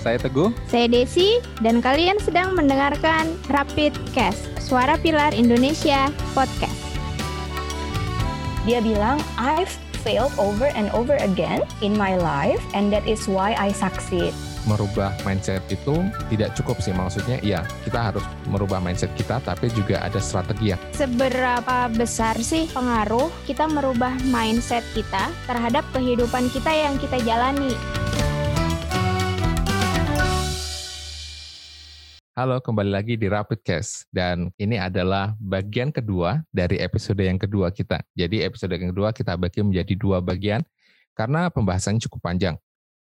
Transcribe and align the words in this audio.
Saya 0.00 0.16
Teguh. 0.16 0.48
Saya 0.72 0.88
Desi 0.88 1.44
dan 1.60 1.84
kalian 1.84 2.16
sedang 2.24 2.56
mendengarkan 2.56 3.36
Rapid 3.52 3.92
Cast, 4.16 4.48
Suara 4.56 4.96
Pilar 4.96 5.36
Indonesia 5.36 6.08
Podcast. 6.32 6.80
Dia 8.64 8.80
bilang, 8.80 9.20
I've 9.36 9.72
failed 10.00 10.32
over 10.40 10.72
and 10.72 10.88
over 10.96 11.20
again 11.20 11.60
in 11.84 11.92
my 11.92 12.16
life 12.16 12.60
and 12.72 12.88
that 12.88 13.04
is 13.04 13.28
why 13.28 13.52
I 13.60 13.76
succeed. 13.76 14.32
Merubah 14.68 15.16
mindset 15.24 15.64
itu 15.72 16.04
tidak 16.28 16.52
cukup 16.52 16.84
sih 16.84 16.92
maksudnya 16.92 17.40
ya 17.40 17.64
kita 17.88 18.12
harus 18.12 18.24
merubah 18.44 18.76
mindset 18.76 19.08
kita 19.16 19.40
tapi 19.40 19.72
juga 19.72 20.04
ada 20.04 20.20
strategi 20.20 20.72
ya. 20.72 20.76
Seberapa 20.92 21.88
besar 21.92 22.36
sih 22.44 22.68
pengaruh 22.68 23.32
kita 23.48 23.64
merubah 23.64 24.12
mindset 24.28 24.84
kita 24.92 25.32
terhadap 25.48 25.84
kehidupan 25.96 26.52
kita 26.52 26.72
yang 26.72 27.00
kita 27.00 27.16
jalani? 27.24 27.72
Halo, 32.30 32.62
kembali 32.62 32.94
lagi 32.94 33.18
di 33.18 33.26
Rapid 33.26 33.58
Cast 33.66 34.06
dan 34.14 34.54
ini 34.54 34.78
adalah 34.78 35.34
bagian 35.42 35.90
kedua 35.90 36.38
dari 36.54 36.78
episode 36.78 37.18
yang 37.18 37.34
kedua 37.34 37.74
kita. 37.74 37.98
Jadi 38.14 38.46
episode 38.46 38.70
yang 38.70 38.94
kedua 38.94 39.10
kita 39.10 39.34
bagi 39.34 39.66
menjadi 39.66 39.98
dua 39.98 40.22
bagian 40.22 40.62
karena 41.18 41.50
pembahasannya 41.50 41.98
cukup 42.06 42.30
panjang. 42.30 42.54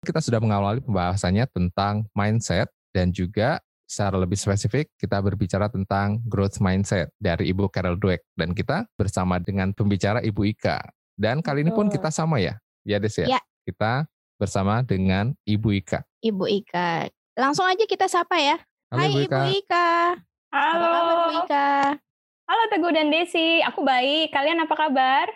Kita 0.02 0.18
sudah 0.18 0.42
mengawali 0.42 0.82
pembahasannya 0.82 1.46
tentang 1.54 2.10
mindset 2.18 2.66
dan 2.90 3.14
juga 3.14 3.62
secara 3.86 4.18
lebih 4.18 4.34
spesifik 4.34 4.90
kita 4.98 5.22
berbicara 5.22 5.70
tentang 5.70 6.18
growth 6.26 6.58
mindset 6.58 7.14
dari 7.22 7.54
Ibu 7.54 7.70
Carol 7.70 8.02
Dweck 8.02 8.26
dan 8.34 8.58
kita 8.58 8.90
bersama 8.98 9.38
dengan 9.38 9.70
pembicara 9.70 10.18
Ibu 10.18 10.50
Ika. 10.50 10.82
Dan 11.14 11.46
kali 11.46 11.62
ini 11.62 11.70
pun 11.70 11.86
kita 11.86 12.10
sama 12.10 12.42
ya, 12.42 12.58
ya 12.82 12.98
Des 12.98 13.14
ya. 13.14 13.38
Ya. 13.38 13.40
Kita 13.62 14.02
bersama 14.34 14.82
dengan 14.82 15.30
Ibu 15.46 15.78
Ika. 15.78 16.02
Ibu 16.26 16.50
Ika. 16.50 17.06
Langsung 17.38 17.70
aja 17.70 17.86
kita 17.86 18.10
sapa 18.10 18.42
ya. 18.42 18.58
Halo 18.92 19.00
Hai 19.00 19.08
Ibu 19.08 19.20
Ika. 19.24 19.40
Ibu 19.40 19.52
Ika. 19.56 19.88
Halo. 20.52 20.84
Apa 20.84 20.92
kabar 20.92 21.16
Bu 21.16 21.32
Ika? 21.48 21.70
Halo 22.44 22.62
Teguh 22.68 22.92
dan 22.92 23.08
Desi, 23.08 23.48
aku 23.64 23.80
baik. 23.80 24.28
Kalian 24.28 24.60
apa 24.60 24.74
kabar? 24.76 25.26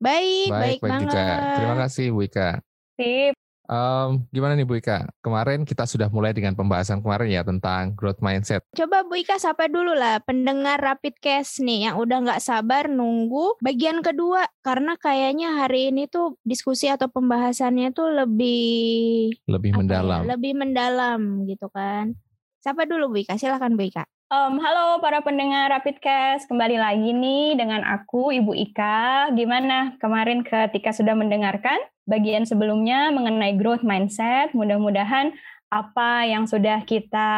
Baik, 0.00 0.48
baik, 0.48 0.80
baik 0.80 0.80
banget. 0.80 1.12
juga. 1.12 1.24
Terima 1.60 1.76
kasih 1.84 2.06
Bu 2.16 2.20
Ika. 2.24 2.48
Sip. 2.96 3.36
Em, 3.64 4.08
gimana 4.32 4.56
nih 4.56 4.64
Bu 4.64 4.80
Ika? 4.80 5.04
Kemarin 5.20 5.68
kita 5.68 5.84
sudah 5.84 6.08
mulai 6.08 6.32
dengan 6.32 6.56
pembahasan 6.56 7.04
kemarin 7.04 7.28
ya 7.28 7.44
tentang 7.44 7.92
growth 7.92 8.24
mindset. 8.24 8.64
Coba 8.72 9.04
Bu 9.04 9.20
Ika 9.20 9.36
sapa 9.36 9.68
dulu 9.68 9.92
lah 9.92 10.24
pendengar 10.24 10.80
Rapid 10.80 11.20
Cast 11.20 11.60
nih 11.60 11.92
yang 11.92 12.00
udah 12.00 12.24
nggak 12.24 12.40
sabar 12.40 12.88
nunggu 12.88 13.60
bagian 13.60 14.00
kedua 14.00 14.48
karena 14.64 14.96
kayaknya 14.96 15.60
hari 15.60 15.92
ini 15.92 16.08
tuh 16.08 16.40
diskusi 16.40 16.88
atau 16.88 17.12
pembahasannya 17.12 17.92
tuh 17.92 18.16
lebih 18.16 19.28
Lebih 19.44 19.70
ya, 19.72 19.76
mendalam. 19.76 20.20
lebih 20.24 20.52
mendalam 20.56 21.20
gitu 21.44 21.68
kan. 21.68 22.16
Sapa 22.64 22.88
dulu 22.88 23.12
Bu 23.12 23.20
Ika, 23.20 23.36
silakan 23.36 23.76
Bu 23.76 23.92
Ika. 23.92 24.08
Um, 24.32 24.56
halo 24.56 24.96
para 25.04 25.20
pendengar 25.20 25.68
Rapidcast, 25.68 26.48
kembali 26.48 26.80
lagi 26.80 27.12
nih 27.12 27.60
dengan 27.60 27.84
aku 27.84 28.32
Ibu 28.32 28.56
Ika. 28.56 29.28
Gimana 29.36 30.00
kemarin 30.00 30.40
ketika 30.40 30.96
sudah 30.96 31.12
mendengarkan 31.12 31.76
bagian 32.08 32.48
sebelumnya 32.48 33.12
mengenai 33.12 33.60
growth 33.60 33.84
mindset? 33.84 34.56
Mudah-mudahan 34.56 35.36
apa 35.68 36.24
yang 36.24 36.48
sudah 36.48 36.88
kita 36.88 37.28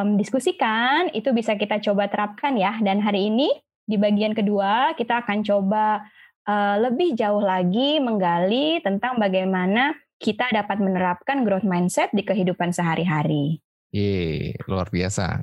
um, 0.00 0.16
diskusikan 0.16 1.12
itu 1.12 1.28
bisa 1.36 1.60
kita 1.60 1.76
coba 1.84 2.08
terapkan 2.08 2.56
ya. 2.56 2.72
Dan 2.80 3.04
hari 3.04 3.28
ini 3.28 3.52
di 3.84 4.00
bagian 4.00 4.32
kedua 4.32 4.96
kita 4.96 5.28
akan 5.28 5.44
coba 5.44 6.08
uh, 6.48 6.80
lebih 6.80 7.20
jauh 7.20 7.44
lagi 7.44 8.00
menggali 8.00 8.80
tentang 8.80 9.20
bagaimana 9.20 9.92
kita 10.16 10.48
dapat 10.48 10.80
menerapkan 10.80 11.44
growth 11.44 11.68
mindset 11.68 12.08
di 12.16 12.24
kehidupan 12.24 12.72
sehari-hari. 12.72 13.60
Ye, 13.90 14.54
luar 14.70 14.86
biasa. 14.86 15.42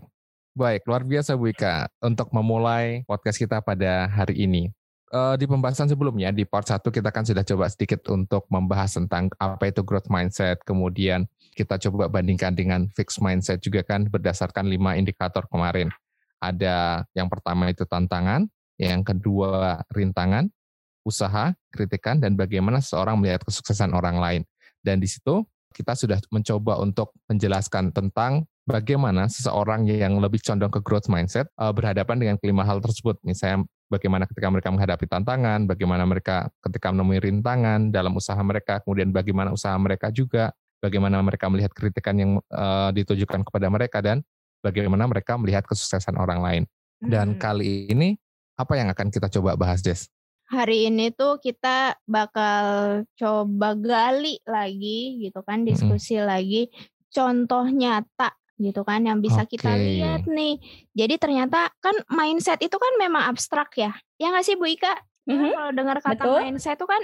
Baik, 0.56 0.88
luar 0.88 1.04
biasa 1.04 1.36
Bu 1.36 1.52
Ika 1.52 1.92
untuk 2.00 2.32
memulai 2.32 3.04
podcast 3.04 3.36
kita 3.36 3.60
pada 3.60 4.08
hari 4.08 4.48
ini. 4.48 4.72
Eh, 5.08 5.36
di 5.36 5.44
pembahasan 5.48 5.92
sebelumnya, 5.92 6.32
di 6.32 6.48
part 6.48 6.64
1 6.64 6.88
kita 6.88 7.12
kan 7.12 7.28
sudah 7.28 7.44
coba 7.44 7.68
sedikit 7.68 8.08
untuk 8.08 8.48
membahas 8.48 8.96
tentang 8.96 9.28
apa 9.36 9.68
itu 9.68 9.84
growth 9.84 10.08
mindset, 10.08 10.64
kemudian 10.64 11.28
kita 11.60 11.76
coba 11.76 12.08
bandingkan 12.08 12.56
dengan 12.56 12.88
fixed 12.96 13.20
mindset 13.20 13.60
juga 13.60 13.84
kan 13.84 14.08
berdasarkan 14.08 14.68
lima 14.68 14.96
indikator 14.96 15.44
kemarin. 15.52 15.92
Ada 16.40 17.04
yang 17.20 17.28
pertama 17.28 17.68
itu 17.68 17.84
tantangan, 17.84 18.48
yang 18.80 19.04
kedua 19.04 19.84
rintangan, 19.92 20.48
usaha, 21.04 21.52
kritikan, 21.76 22.24
dan 22.24 22.40
bagaimana 22.40 22.80
seseorang 22.80 23.20
melihat 23.20 23.44
kesuksesan 23.44 23.92
orang 23.92 24.24
lain. 24.24 24.42
Dan 24.80 25.04
di 25.04 25.08
situ 25.12 25.44
kita 25.78 25.94
sudah 25.94 26.18
mencoba 26.34 26.82
untuk 26.82 27.14
menjelaskan 27.30 27.94
tentang 27.94 28.50
bagaimana 28.66 29.30
seseorang 29.30 29.86
yang 29.86 30.18
lebih 30.18 30.42
condong 30.42 30.74
ke 30.74 30.82
growth 30.82 31.06
mindset 31.06 31.46
uh, 31.62 31.70
berhadapan 31.70 32.18
dengan 32.18 32.36
kelima 32.42 32.66
hal 32.66 32.82
tersebut. 32.82 33.22
Misalnya 33.22 33.62
bagaimana 33.94 34.26
ketika 34.26 34.50
mereka 34.50 34.74
menghadapi 34.74 35.06
tantangan, 35.06 35.70
bagaimana 35.70 36.04
mereka 36.10 36.50
ketika 36.66 36.90
menemui 36.90 37.22
rintangan 37.22 37.94
dalam 37.94 38.18
usaha 38.18 38.42
mereka, 38.42 38.82
kemudian 38.82 39.14
bagaimana 39.14 39.54
usaha 39.54 39.78
mereka 39.78 40.10
juga, 40.10 40.50
bagaimana 40.82 41.22
mereka 41.22 41.46
melihat 41.54 41.72
kritikan 41.78 42.18
yang 42.18 42.32
uh, 42.50 42.90
ditujukan 42.90 43.46
kepada 43.46 43.70
mereka 43.70 44.02
dan 44.02 44.26
bagaimana 44.66 45.06
mereka 45.06 45.38
melihat 45.38 45.64
kesuksesan 45.70 46.18
orang 46.18 46.42
lain. 46.42 46.64
Dan 46.98 47.38
Hmm. 47.38 47.40
kali 47.40 47.94
ini 47.94 48.18
apa 48.58 48.74
yang 48.74 48.90
akan 48.90 49.14
kita 49.14 49.30
coba 49.30 49.54
bahas, 49.54 49.86
Des? 49.86 50.10
Hari 50.48 50.88
ini 50.88 51.12
tuh 51.12 51.40
kita 51.44 52.00
bakal 52.08 52.66
coba 53.20 53.76
gali 53.76 54.40
lagi 54.48 55.20
gitu 55.28 55.44
kan, 55.44 55.68
diskusi 55.68 56.18
lagi 56.20 56.72
contoh 57.12 57.68
nyata 57.68 58.32
gitu 58.58 58.82
kan 58.82 59.06
yang 59.06 59.22
bisa 59.22 59.46
kita 59.46 59.78
Oke. 59.78 59.84
lihat 59.86 60.26
nih. 60.26 60.58
Jadi 60.98 61.16
ternyata 61.22 61.70
kan 61.78 61.94
mindset 62.10 62.58
itu 62.66 62.74
kan 62.74 62.94
memang 62.98 63.30
abstrak 63.30 63.70
ya. 63.78 63.94
Ya 64.18 64.34
nggak 64.34 64.46
sih 64.46 64.58
Bu 64.58 64.66
Ika? 64.66 64.98
Kan 64.98 65.06
Mhm, 65.28 65.52
Kalau 65.54 65.72
dengar 65.76 65.98
kata 66.00 66.24
betul. 66.24 66.40
mindset 66.40 66.80
itu 66.80 66.88
kan 66.88 67.02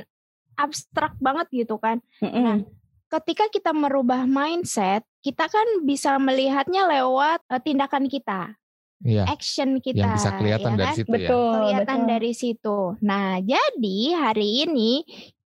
abstrak 0.55 1.13
banget 1.19 1.47
gitu 1.51 1.75
kan. 1.75 1.99
mm-mm. 2.23 2.63
Ketika 3.11 3.45
kita 3.51 3.75
merubah 3.75 4.25
mindset, 4.25 5.05
kita 5.21 5.45
kan 5.45 5.85
bisa 5.85 6.17
melihatnya 6.17 6.89
lewat 6.89 7.45
eh, 7.51 7.61
tindakan 7.61 8.09
kita, 8.09 8.57
Iya, 9.03 9.27
action 9.27 9.83
kita. 9.83 9.99
yang 9.99 10.15
bisa 10.15 10.31
kelihatan 10.39 10.71
ya 10.73 10.77
dari 10.79 10.87
kan? 10.87 10.97
situ 10.97 11.09
ya. 11.11 11.15
Betul, 11.19 11.51
kelihatan 11.59 11.99
betul. 11.99 12.09
dari 12.09 12.31
situ. 12.31 12.77
Nah, 13.03 13.27
jadi 13.43 13.99
hari 14.15 14.49
ini 14.63 14.91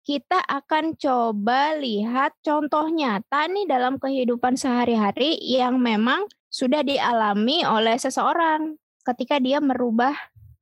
kita 0.08 0.40
akan 0.40 0.96
coba 0.96 1.76
lihat 1.76 2.32
contoh 2.40 2.88
nyata 2.88 3.50
nih 3.52 3.66
dalam 3.68 4.00
kehidupan 4.00 4.56
sehari-hari 4.56 5.36
yang 5.42 5.82
memang 5.82 6.30
sudah 6.48 6.80
dialami 6.80 7.68
oleh 7.68 8.00
seseorang 8.00 8.80
ketika 9.04 9.36
dia 9.42 9.60
merubah 9.60 10.16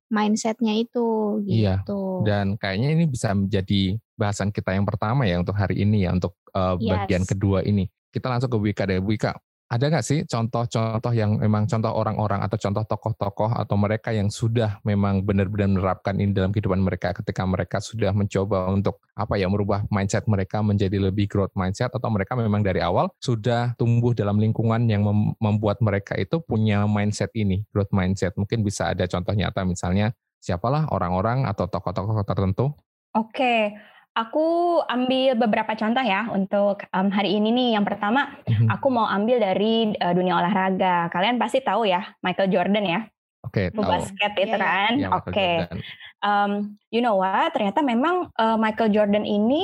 mindsetnya 0.10 0.74
itu 0.74 1.42
Iya, 1.46 1.82
gitu. 1.86 2.26
Dan 2.26 2.58
kayaknya 2.58 2.90
ini 2.96 3.06
bisa 3.06 3.34
menjadi 3.38 3.98
bahasan 4.16 4.50
kita 4.50 4.74
yang 4.74 4.88
pertama 4.88 5.28
ya 5.28 5.38
untuk 5.38 5.54
hari 5.54 5.84
ini 5.84 6.08
ya, 6.08 6.16
untuk 6.16 6.34
uh, 6.56 6.80
Yes. 6.80 6.90
bagian 7.06 7.24
kedua 7.28 7.60
ini. 7.62 7.86
Kita 8.10 8.32
langsung 8.32 8.48
ke 8.50 8.58
Bu 8.58 8.72
Ika 8.72 8.88
deh. 8.88 9.04
Bu 9.04 9.14
Ika, 9.14 9.36
ada 9.66 9.90
nggak 9.90 10.06
sih 10.06 10.20
contoh-contoh 10.30 11.10
yang 11.18 11.42
memang 11.42 11.66
contoh 11.66 11.90
orang-orang 11.90 12.38
atau 12.46 12.54
contoh 12.62 12.86
tokoh-tokoh 12.86 13.50
atau 13.50 13.76
mereka 13.82 14.14
yang 14.14 14.30
sudah 14.30 14.78
memang 14.86 15.26
benar-benar 15.26 15.66
menerapkan 15.74 16.14
ini 16.22 16.38
dalam 16.38 16.54
kehidupan 16.54 16.78
mereka 16.86 17.18
ketika 17.18 17.42
mereka 17.50 17.82
sudah 17.82 18.14
mencoba 18.14 18.70
untuk 18.70 19.02
apa 19.18 19.42
ya 19.42 19.50
merubah 19.50 19.82
mindset 19.90 20.30
mereka 20.30 20.62
menjadi 20.62 21.02
lebih 21.10 21.26
growth 21.26 21.54
mindset 21.58 21.90
atau 21.90 22.10
mereka 22.14 22.38
memang 22.38 22.62
dari 22.62 22.78
awal 22.78 23.10
sudah 23.18 23.74
tumbuh 23.82 24.14
dalam 24.14 24.38
lingkungan 24.38 24.86
yang 24.86 25.02
mem- 25.02 25.34
membuat 25.42 25.82
mereka 25.82 26.14
itu 26.14 26.38
punya 26.46 26.86
mindset 26.86 27.34
ini 27.34 27.66
growth 27.74 27.90
mindset? 27.90 28.38
Mungkin 28.38 28.62
bisa 28.62 28.94
ada 28.94 29.10
contoh 29.10 29.34
nyata 29.34 29.66
misalnya 29.66 30.14
siapalah 30.38 30.86
orang-orang 30.94 31.50
atau 31.50 31.66
tokoh-tokoh 31.66 32.22
tertentu? 32.22 32.70
Oke, 33.18 33.74
aku 34.16 34.80
ambil 34.88 35.36
beberapa 35.36 35.76
contoh 35.76 36.00
ya 36.02 36.32
untuk 36.32 36.88
em, 36.88 37.12
hari 37.12 37.36
ini 37.36 37.52
nih. 37.52 37.70
Yang 37.76 37.86
pertama, 37.94 38.32
Mhm. 38.48 38.68
aku 38.72 38.88
mau 38.88 39.06
ambil 39.06 39.38
dari 39.38 39.92
eh, 39.92 40.14
dunia 40.16 40.40
olahraga. 40.40 41.12
Kalian 41.12 41.36
pasti 41.36 41.60
tahu 41.60 41.84
ya, 41.86 42.16
Michael 42.24 42.50
Jordan 42.50 42.86
ya, 42.88 43.00
Oke, 43.44 43.70
tahu. 43.70 43.84
basket 43.84 44.32
itu 44.40 44.56
Iya, 44.56 44.58
iya. 44.58 44.64
kan. 44.64 44.92
Ya, 44.96 45.08
Michael 45.12 45.20
Oke, 45.30 45.50
Jordan. 45.60 45.80
Em, 46.26 46.52
you 46.90 47.02
know 47.04 47.20
what? 47.20 47.52
Ternyata 47.52 47.84
memang 47.84 48.32
eh, 48.32 48.58
Michael 48.58 48.90
Jordan 48.90 49.28
ini 49.28 49.62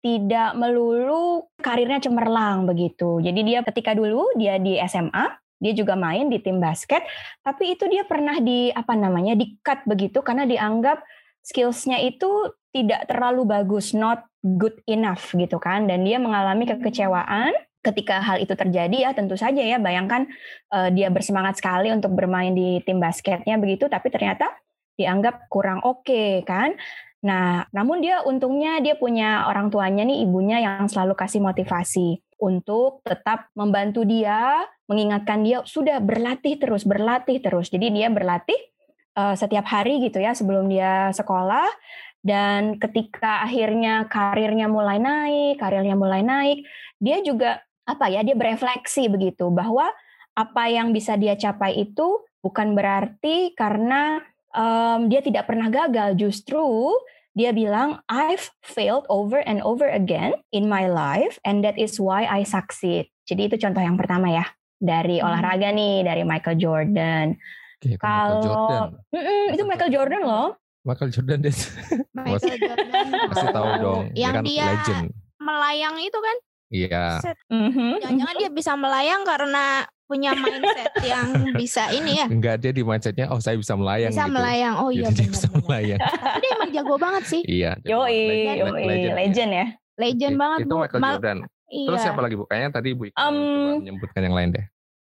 tidak 0.00 0.56
melulu 0.56 1.44
karirnya 1.60 2.00
cemerlang 2.00 2.64
begitu. 2.64 3.20
Jadi 3.20 3.40
dia 3.44 3.60
ketika 3.60 3.92
dulu 3.92 4.32
dia 4.32 4.56
di 4.56 4.80
SMA, 4.80 5.28
dia 5.60 5.76
juga 5.76 5.92
main 5.92 6.32
di 6.32 6.40
tim 6.40 6.56
basket, 6.56 7.04
tapi 7.44 7.76
itu 7.76 7.84
dia 7.84 8.08
pernah 8.08 8.40
di 8.40 8.72
apa 8.72 8.96
namanya 8.96 9.36
di 9.36 9.60
cut 9.60 9.84
begitu 9.84 10.24
karena 10.24 10.48
dianggap 10.48 11.04
skillsnya 11.44 12.00
itu 12.00 12.48
tidak 12.70 13.06
terlalu 13.10 13.46
bagus, 13.46 13.92
not 13.92 14.26
good 14.40 14.78
enough 14.86 15.34
gitu 15.34 15.58
kan, 15.58 15.90
dan 15.90 16.06
dia 16.06 16.16
mengalami 16.22 16.64
kekecewaan 16.70 17.52
ketika 17.80 18.20
hal 18.20 18.36
itu 18.36 18.52
terjadi 18.52 19.08
ya 19.08 19.10
tentu 19.16 19.40
saja 19.40 19.64
ya 19.64 19.80
bayangkan 19.80 20.28
eh, 20.72 20.88
dia 20.92 21.08
bersemangat 21.08 21.56
sekali 21.58 21.88
untuk 21.88 22.12
bermain 22.12 22.52
di 22.52 22.80
tim 22.84 23.00
basketnya 23.00 23.56
begitu, 23.56 23.88
tapi 23.88 24.12
ternyata 24.12 24.48
dianggap 25.00 25.48
kurang 25.48 25.80
oke 25.80 26.44
kan. 26.44 26.76
Nah, 27.20 27.68
namun 27.76 28.00
dia 28.00 28.24
untungnya 28.24 28.80
dia 28.80 28.96
punya 28.96 29.44
orang 29.44 29.68
tuanya 29.68 30.08
nih 30.08 30.24
ibunya 30.24 30.60
yang 30.60 30.88
selalu 30.88 31.12
kasih 31.12 31.44
motivasi. 31.44 32.20
untuk 32.40 33.04
tetap 33.04 33.52
membantu 33.52 34.02
dia, 34.08 34.64
mengingatkan 34.88 35.44
dia 35.44 35.62
sudah 35.62 36.00
berlatih 36.00 36.56
terus, 36.56 36.88
berlatih 36.88 37.38
terus. 37.38 37.68
Jadi 37.68 37.92
dia 37.92 38.08
berlatih 38.08 38.56
uh, 39.14 39.36
setiap 39.36 39.68
hari 39.68 40.00
gitu 40.02 40.18
ya 40.18 40.32
sebelum 40.32 40.66
dia 40.66 41.12
sekolah 41.12 41.68
dan 42.20 42.76
ketika 42.76 43.44
akhirnya 43.44 44.04
karirnya 44.08 44.68
mulai 44.68 45.00
naik, 45.00 45.56
karirnya 45.56 45.96
mulai 45.96 46.20
naik, 46.20 46.68
dia 47.00 47.24
juga 47.24 47.64
apa 47.88 48.12
ya, 48.12 48.20
dia 48.20 48.36
berefleksi 48.36 49.08
begitu 49.08 49.48
bahwa 49.48 49.88
apa 50.36 50.64
yang 50.68 50.92
bisa 50.92 51.16
dia 51.16 51.34
capai 51.34 51.80
itu 51.80 52.22
bukan 52.44 52.76
berarti 52.76 53.56
karena 53.56 54.20
um, 54.52 55.08
dia 55.08 55.24
tidak 55.24 55.48
pernah 55.48 55.72
gagal, 55.72 56.16
justru 56.20 56.92
dia 57.32 57.56
bilang, 57.56 58.04
I've 58.10 58.52
failed 58.60 59.08
over 59.08 59.40
and 59.40 59.64
over 59.64 59.88
again 59.88 60.36
in 60.52 60.68
my 60.68 60.90
life, 60.90 61.40
and 61.46 61.64
that 61.64 61.80
is 61.80 61.96
why 61.96 62.28
I 62.28 62.44
succeed. 62.44 63.08
Jadi 63.24 63.48
itu 63.48 63.56
contoh 63.56 63.80
yang 63.80 63.96
pertama 63.96 64.28
ya 64.28 64.44
dari 64.76 65.22
hmm. 65.22 65.24
olahraga 65.24 65.72
nih, 65.72 66.04
dari 66.04 66.22
Michael 66.26 66.58
Jordan. 66.60 67.26
Oke, 67.80 67.96
Kalau 67.96 68.44
Jordan. 68.44 68.88
Mm 69.08 69.22
-mm, 69.24 69.44
itu 69.56 69.64
Michael 69.64 69.92
Jordan 69.94 70.22
loh. 70.28 70.59
Michael 70.84 71.10
Jordan 71.12 71.38
deh. 71.44 71.56
Michael 72.16 72.56
Jordan. 72.56 72.86
Masih 73.28 73.48
tahu 73.52 73.68
dong. 73.80 74.02
Yang 74.16 74.32
dia, 74.32 74.36
kan 74.36 74.44
dia 74.44 74.64
legend. 74.64 75.06
melayang 75.40 75.96
itu 76.00 76.18
kan? 76.18 76.36
Iya. 76.70 77.04
Mm-hmm. 77.50 77.90
Jangan-jangan 78.00 78.34
dia 78.38 78.50
bisa 78.54 78.72
melayang 78.78 79.22
karena 79.26 79.64
punya 80.10 80.34
mindset 80.34 80.90
yang 81.06 81.28
bisa 81.54 81.86
ini 81.94 82.18
ya? 82.18 82.26
Enggak 82.26 82.58
dia 82.58 82.74
di 82.74 82.82
mindsetnya 82.82 83.30
oh 83.30 83.38
saya 83.38 83.54
bisa 83.54 83.78
melayang 83.78 84.10
bisa 84.10 84.26
gitu. 84.26 84.34
melayang 84.34 84.74
oh 84.82 84.90
iya 84.90 85.06
Jadi 85.06 85.22
dia 85.22 85.28
bisa 85.30 85.48
melayang 85.54 86.00
tapi 86.02 86.42
dia 86.42 86.50
emang 86.58 86.70
jago 86.74 86.94
banget 86.98 87.24
sih 87.30 87.42
iya 87.46 87.78
yoi 87.86 88.18
legend, 88.58 88.74
legend, 88.74 89.14
legend 89.14 89.50
ya 89.54 89.66
legend 90.02 90.34
Oke, 90.34 90.42
banget 90.42 90.58
itu 90.58 90.66
bu 90.66 90.76
Michael 90.82 90.98
Mal 90.98 91.14
Jordan 91.14 91.38
iya. 91.70 91.86
terus 91.86 92.00
siapa 92.02 92.20
lagi 92.26 92.34
bu 92.34 92.44
kayaknya 92.50 92.70
tadi 92.74 92.88
bu 92.90 93.02
Ika 93.06 93.22
Um, 93.22 93.38
menyebutkan 93.86 94.22
yang 94.26 94.34
lain 94.34 94.48
deh 94.50 94.64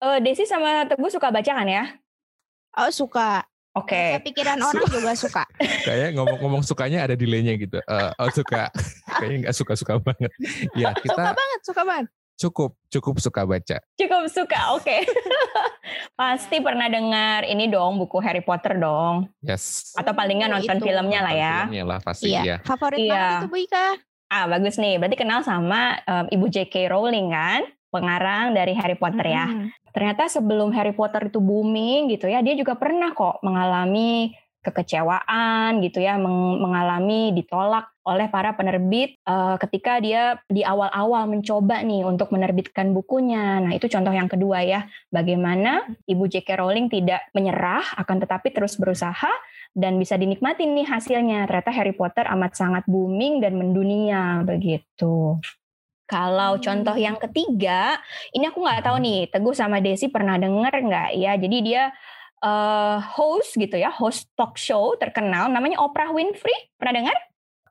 uh, 0.04 0.18
Desi 0.20 0.44
sama 0.44 0.84
Teguh 0.84 1.08
suka 1.08 1.32
baca 1.32 1.52
kan 1.56 1.68
ya 1.72 1.84
oh 2.76 2.92
suka 2.92 3.48
Oke. 3.78 4.18
Okay. 4.18 4.34
pikiran 4.34 4.58
orang 4.58 4.86
juga 4.90 5.14
suka. 5.14 5.44
Kayak 5.88 6.18
ngomong-ngomong 6.18 6.66
sukanya 6.66 7.06
ada 7.06 7.14
delaynya 7.14 7.54
gitu. 7.54 7.78
Uh, 7.86 8.10
oh 8.18 8.30
suka. 8.34 8.74
Kayaknya 9.22 9.38
nggak 9.46 9.56
suka-suka 9.56 10.02
banget. 10.02 10.32
Ya 10.74 10.90
kita. 10.98 11.14
Suka 11.14 11.34
banget, 11.38 11.60
suka 11.62 11.82
banget. 11.86 12.08
Cukup, 12.40 12.72
cukup 12.88 13.16
suka 13.20 13.42
baca. 13.44 13.78
Cukup 14.00 14.24
suka, 14.32 14.60
oke. 14.72 14.88
Okay. 14.88 15.04
Pasti 16.20 16.64
pernah 16.64 16.88
dengar 16.88 17.44
ini 17.44 17.68
dong 17.68 18.00
buku 18.00 18.18
Harry 18.24 18.40
Potter 18.40 18.80
dong. 18.80 19.28
Yes. 19.44 19.92
Atau 20.00 20.16
palingan 20.16 20.48
Oh, 20.50 20.58
nonton 20.58 20.80
itu. 20.80 20.88
filmnya 20.88 21.20
lah 21.20 21.36
ya. 21.36 21.56
Filmnya 21.68 21.84
lah 21.86 22.00
pasti 22.00 22.32
Iya. 22.32 22.42
ya. 22.48 22.58
Favorit 22.64 22.98
Iya. 23.04 23.12
banget 23.12 23.36
itu 23.44 23.48
Bu 23.52 23.58
Ika. 23.60 23.88
Ah 24.30 24.46
bagus 24.46 24.78
nih, 24.78 25.02
berarti 25.02 25.18
kenal 25.18 25.42
sama 25.42 26.00
um, 26.06 26.26
Ibu 26.30 26.46
J.K. 26.54 26.88
Rowling 26.94 27.34
kan, 27.34 27.66
pengarang 27.90 28.54
dari 28.54 28.78
Harry 28.78 28.96
Potter 28.96 29.26
ya. 29.26 29.46
Ternyata 30.00 30.32
sebelum 30.32 30.72
Harry 30.72 30.96
Potter 30.96 31.28
itu 31.28 31.44
booming 31.44 32.08
gitu 32.08 32.32
ya, 32.32 32.40
dia 32.40 32.56
juga 32.56 32.80
pernah 32.80 33.12
kok 33.12 33.44
mengalami 33.44 34.32
kekecewaan 34.64 35.84
gitu 35.84 36.00
ya, 36.00 36.16
meng- 36.16 36.64
mengalami 36.64 37.36
ditolak 37.36 37.92
oleh 38.08 38.32
para 38.32 38.56
penerbit 38.56 39.20
eh, 39.20 39.56
ketika 39.60 40.00
dia 40.00 40.40
di 40.48 40.64
awal-awal 40.64 41.28
mencoba 41.28 41.84
nih 41.84 42.08
untuk 42.08 42.32
menerbitkan 42.32 42.96
bukunya. 42.96 43.60
Nah 43.60 43.76
itu 43.76 43.92
contoh 43.92 44.16
yang 44.16 44.32
kedua 44.32 44.64
ya, 44.64 44.88
bagaimana 45.12 45.84
Ibu 46.08 46.32
J.K. 46.32 46.64
Rowling 46.64 46.88
tidak 46.88 47.28
menyerah, 47.36 47.84
akan 48.00 48.24
tetapi 48.24 48.56
terus 48.56 48.80
berusaha 48.80 49.28
dan 49.76 50.00
bisa 50.00 50.16
dinikmati 50.16 50.64
nih 50.64 50.88
hasilnya. 50.88 51.44
Ternyata 51.44 51.76
Harry 51.76 51.92
Potter 51.92 52.24
amat 52.24 52.56
sangat 52.56 52.88
booming 52.88 53.44
dan 53.44 53.60
mendunia 53.60 54.48
begitu. 54.48 55.44
Kalau 56.10 56.58
Hmm. 56.58 56.64
contoh 56.66 56.98
yang 56.98 57.22
ketiga, 57.22 58.02
ini 58.34 58.50
aku 58.50 58.66
nggak 58.66 58.82
tahu 58.82 58.98
nih, 58.98 59.30
Teguh 59.30 59.54
sama 59.54 59.78
Desi 59.78 60.10
pernah 60.10 60.42
denger 60.42 60.74
nggak 60.74 61.10
ya? 61.22 61.38
Jadi 61.38 61.58
dia 61.62 61.94
eh, 62.40 62.98
host 63.20 63.60
gitu 63.60 63.76
ya, 63.76 63.92
host 63.92 64.32
talk 64.34 64.56
show 64.56 64.96
terkenal, 64.96 65.52
namanya 65.52 65.78
Oprah 65.84 66.10
Winfrey. 66.10 66.72
Pernah 66.80 66.94
dengar? 67.04 67.18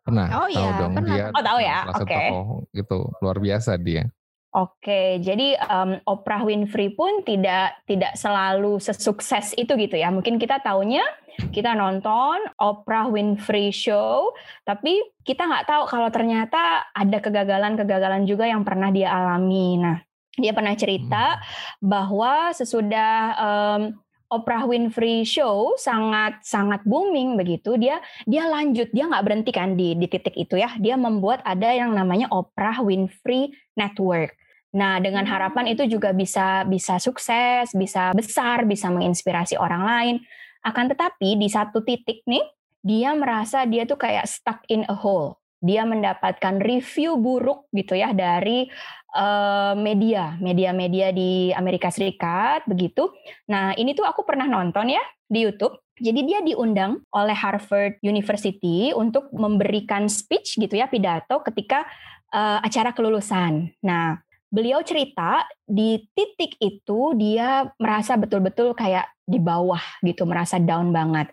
Pernah. 0.04 0.26
Oh 0.28 0.46
tahu 0.46 0.52
iya, 0.52 0.78
dong 0.78 0.92
pernah. 0.92 1.16
dia. 1.16 1.24
Oh, 1.32 1.42
tahu 1.44 1.58
ya? 1.64 1.78
Oke. 1.88 2.04
tokoh 2.04 2.44
gitu 2.76 2.98
luar 3.24 3.36
biasa 3.40 3.80
dia. 3.80 4.12
Oke, 4.58 5.22
jadi 5.22 5.54
em, 5.54 6.02
Oprah 6.02 6.42
Winfrey 6.42 6.90
pun 6.90 7.22
tidak 7.22 7.78
tidak 7.86 8.18
selalu 8.18 8.82
sesukses 8.82 9.54
itu 9.54 9.70
gitu 9.78 9.94
ya. 9.94 10.10
Mungkin 10.10 10.34
kita 10.34 10.58
taunya 10.66 11.06
kita 11.54 11.78
nonton 11.78 12.42
Oprah 12.58 13.06
Winfrey 13.06 13.70
Show, 13.70 14.34
tapi 14.66 14.98
kita 15.22 15.46
nggak 15.46 15.62
tahu 15.70 15.82
kalau 15.86 16.10
ternyata 16.10 16.90
ada 16.90 17.18
kegagalan-kegagalan 17.22 18.26
juga 18.26 18.50
yang 18.50 18.66
pernah 18.66 18.90
dia 18.90 19.14
alami. 19.14 19.78
Nah, 19.78 20.02
dia 20.34 20.50
pernah 20.50 20.74
cerita 20.74 21.38
bahwa 21.78 22.50
sesudah 22.50 23.14
em, 23.38 23.94
Oprah 24.26 24.66
Winfrey 24.66 25.22
Show 25.22 25.78
sangat 25.78 26.42
sangat 26.42 26.82
booming 26.82 27.38
begitu, 27.38 27.78
dia 27.78 28.02
dia 28.26 28.50
lanjut, 28.50 28.90
dia 28.90 29.06
nggak 29.06 29.22
berhenti 29.22 29.54
kan 29.54 29.78
di 29.78 29.94
di 29.94 30.10
titik 30.10 30.34
itu 30.34 30.58
ya. 30.58 30.74
Dia 30.82 30.98
membuat 30.98 31.46
ada 31.46 31.70
yang 31.70 31.94
namanya 31.94 32.26
Oprah 32.34 32.82
Winfrey 32.82 33.54
Network. 33.78 34.37
Nah, 34.76 35.00
dengan 35.00 35.24
harapan 35.24 35.72
itu 35.72 35.88
juga 35.88 36.12
bisa 36.12 36.68
bisa 36.68 37.00
sukses, 37.00 37.72
bisa 37.72 38.12
besar, 38.12 38.68
bisa 38.68 38.92
menginspirasi 38.92 39.56
orang 39.56 39.82
lain. 39.84 40.16
Akan 40.60 40.92
tetapi 40.92 41.40
di 41.40 41.48
satu 41.48 41.80
titik 41.80 42.20
nih, 42.28 42.44
dia 42.84 43.16
merasa 43.16 43.64
dia 43.64 43.88
tuh 43.88 43.96
kayak 43.96 44.28
stuck 44.28 44.60
in 44.68 44.84
a 44.92 44.96
hole. 44.96 45.40
Dia 45.58 45.82
mendapatkan 45.88 46.60
review 46.62 47.18
buruk 47.18 47.66
gitu 47.74 47.96
ya 47.96 48.12
dari 48.12 48.68
eh, 49.16 49.74
media, 49.74 50.36
media-media 50.38 51.10
di 51.16 51.50
Amerika 51.56 51.88
Serikat 51.88 52.68
begitu. 52.68 53.08
Nah, 53.48 53.72
ini 53.74 53.96
tuh 53.96 54.04
aku 54.04 54.22
pernah 54.28 54.44
nonton 54.44 54.92
ya 54.92 55.02
di 55.26 55.48
YouTube. 55.48 55.80
Jadi 55.98 56.20
dia 56.30 56.38
diundang 56.44 57.02
oleh 57.10 57.34
Harvard 57.34 57.98
University 58.06 58.94
untuk 58.94 59.34
memberikan 59.34 60.06
speech 60.06 60.60
gitu 60.60 60.76
ya, 60.78 60.86
pidato 60.86 61.40
ketika 61.40 61.88
eh, 62.30 62.58
acara 62.62 62.92
kelulusan. 62.92 63.74
Nah, 63.82 64.27
beliau 64.48 64.80
cerita 64.80 65.44
di 65.64 66.00
titik 66.16 66.56
itu 66.60 67.12
dia 67.16 67.68
merasa 67.76 68.16
betul-betul 68.16 68.72
kayak 68.72 69.08
di 69.28 69.36
bawah 69.36 69.80
gitu, 70.00 70.24
merasa 70.24 70.56
down 70.56 70.92
banget. 70.92 71.28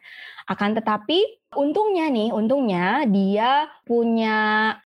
Akan 0.45 0.75
tetapi 0.75 1.47
untungnya 1.55 2.11
nih, 2.11 2.29
untungnya 2.35 3.07
dia 3.07 3.71
punya 3.87 4.37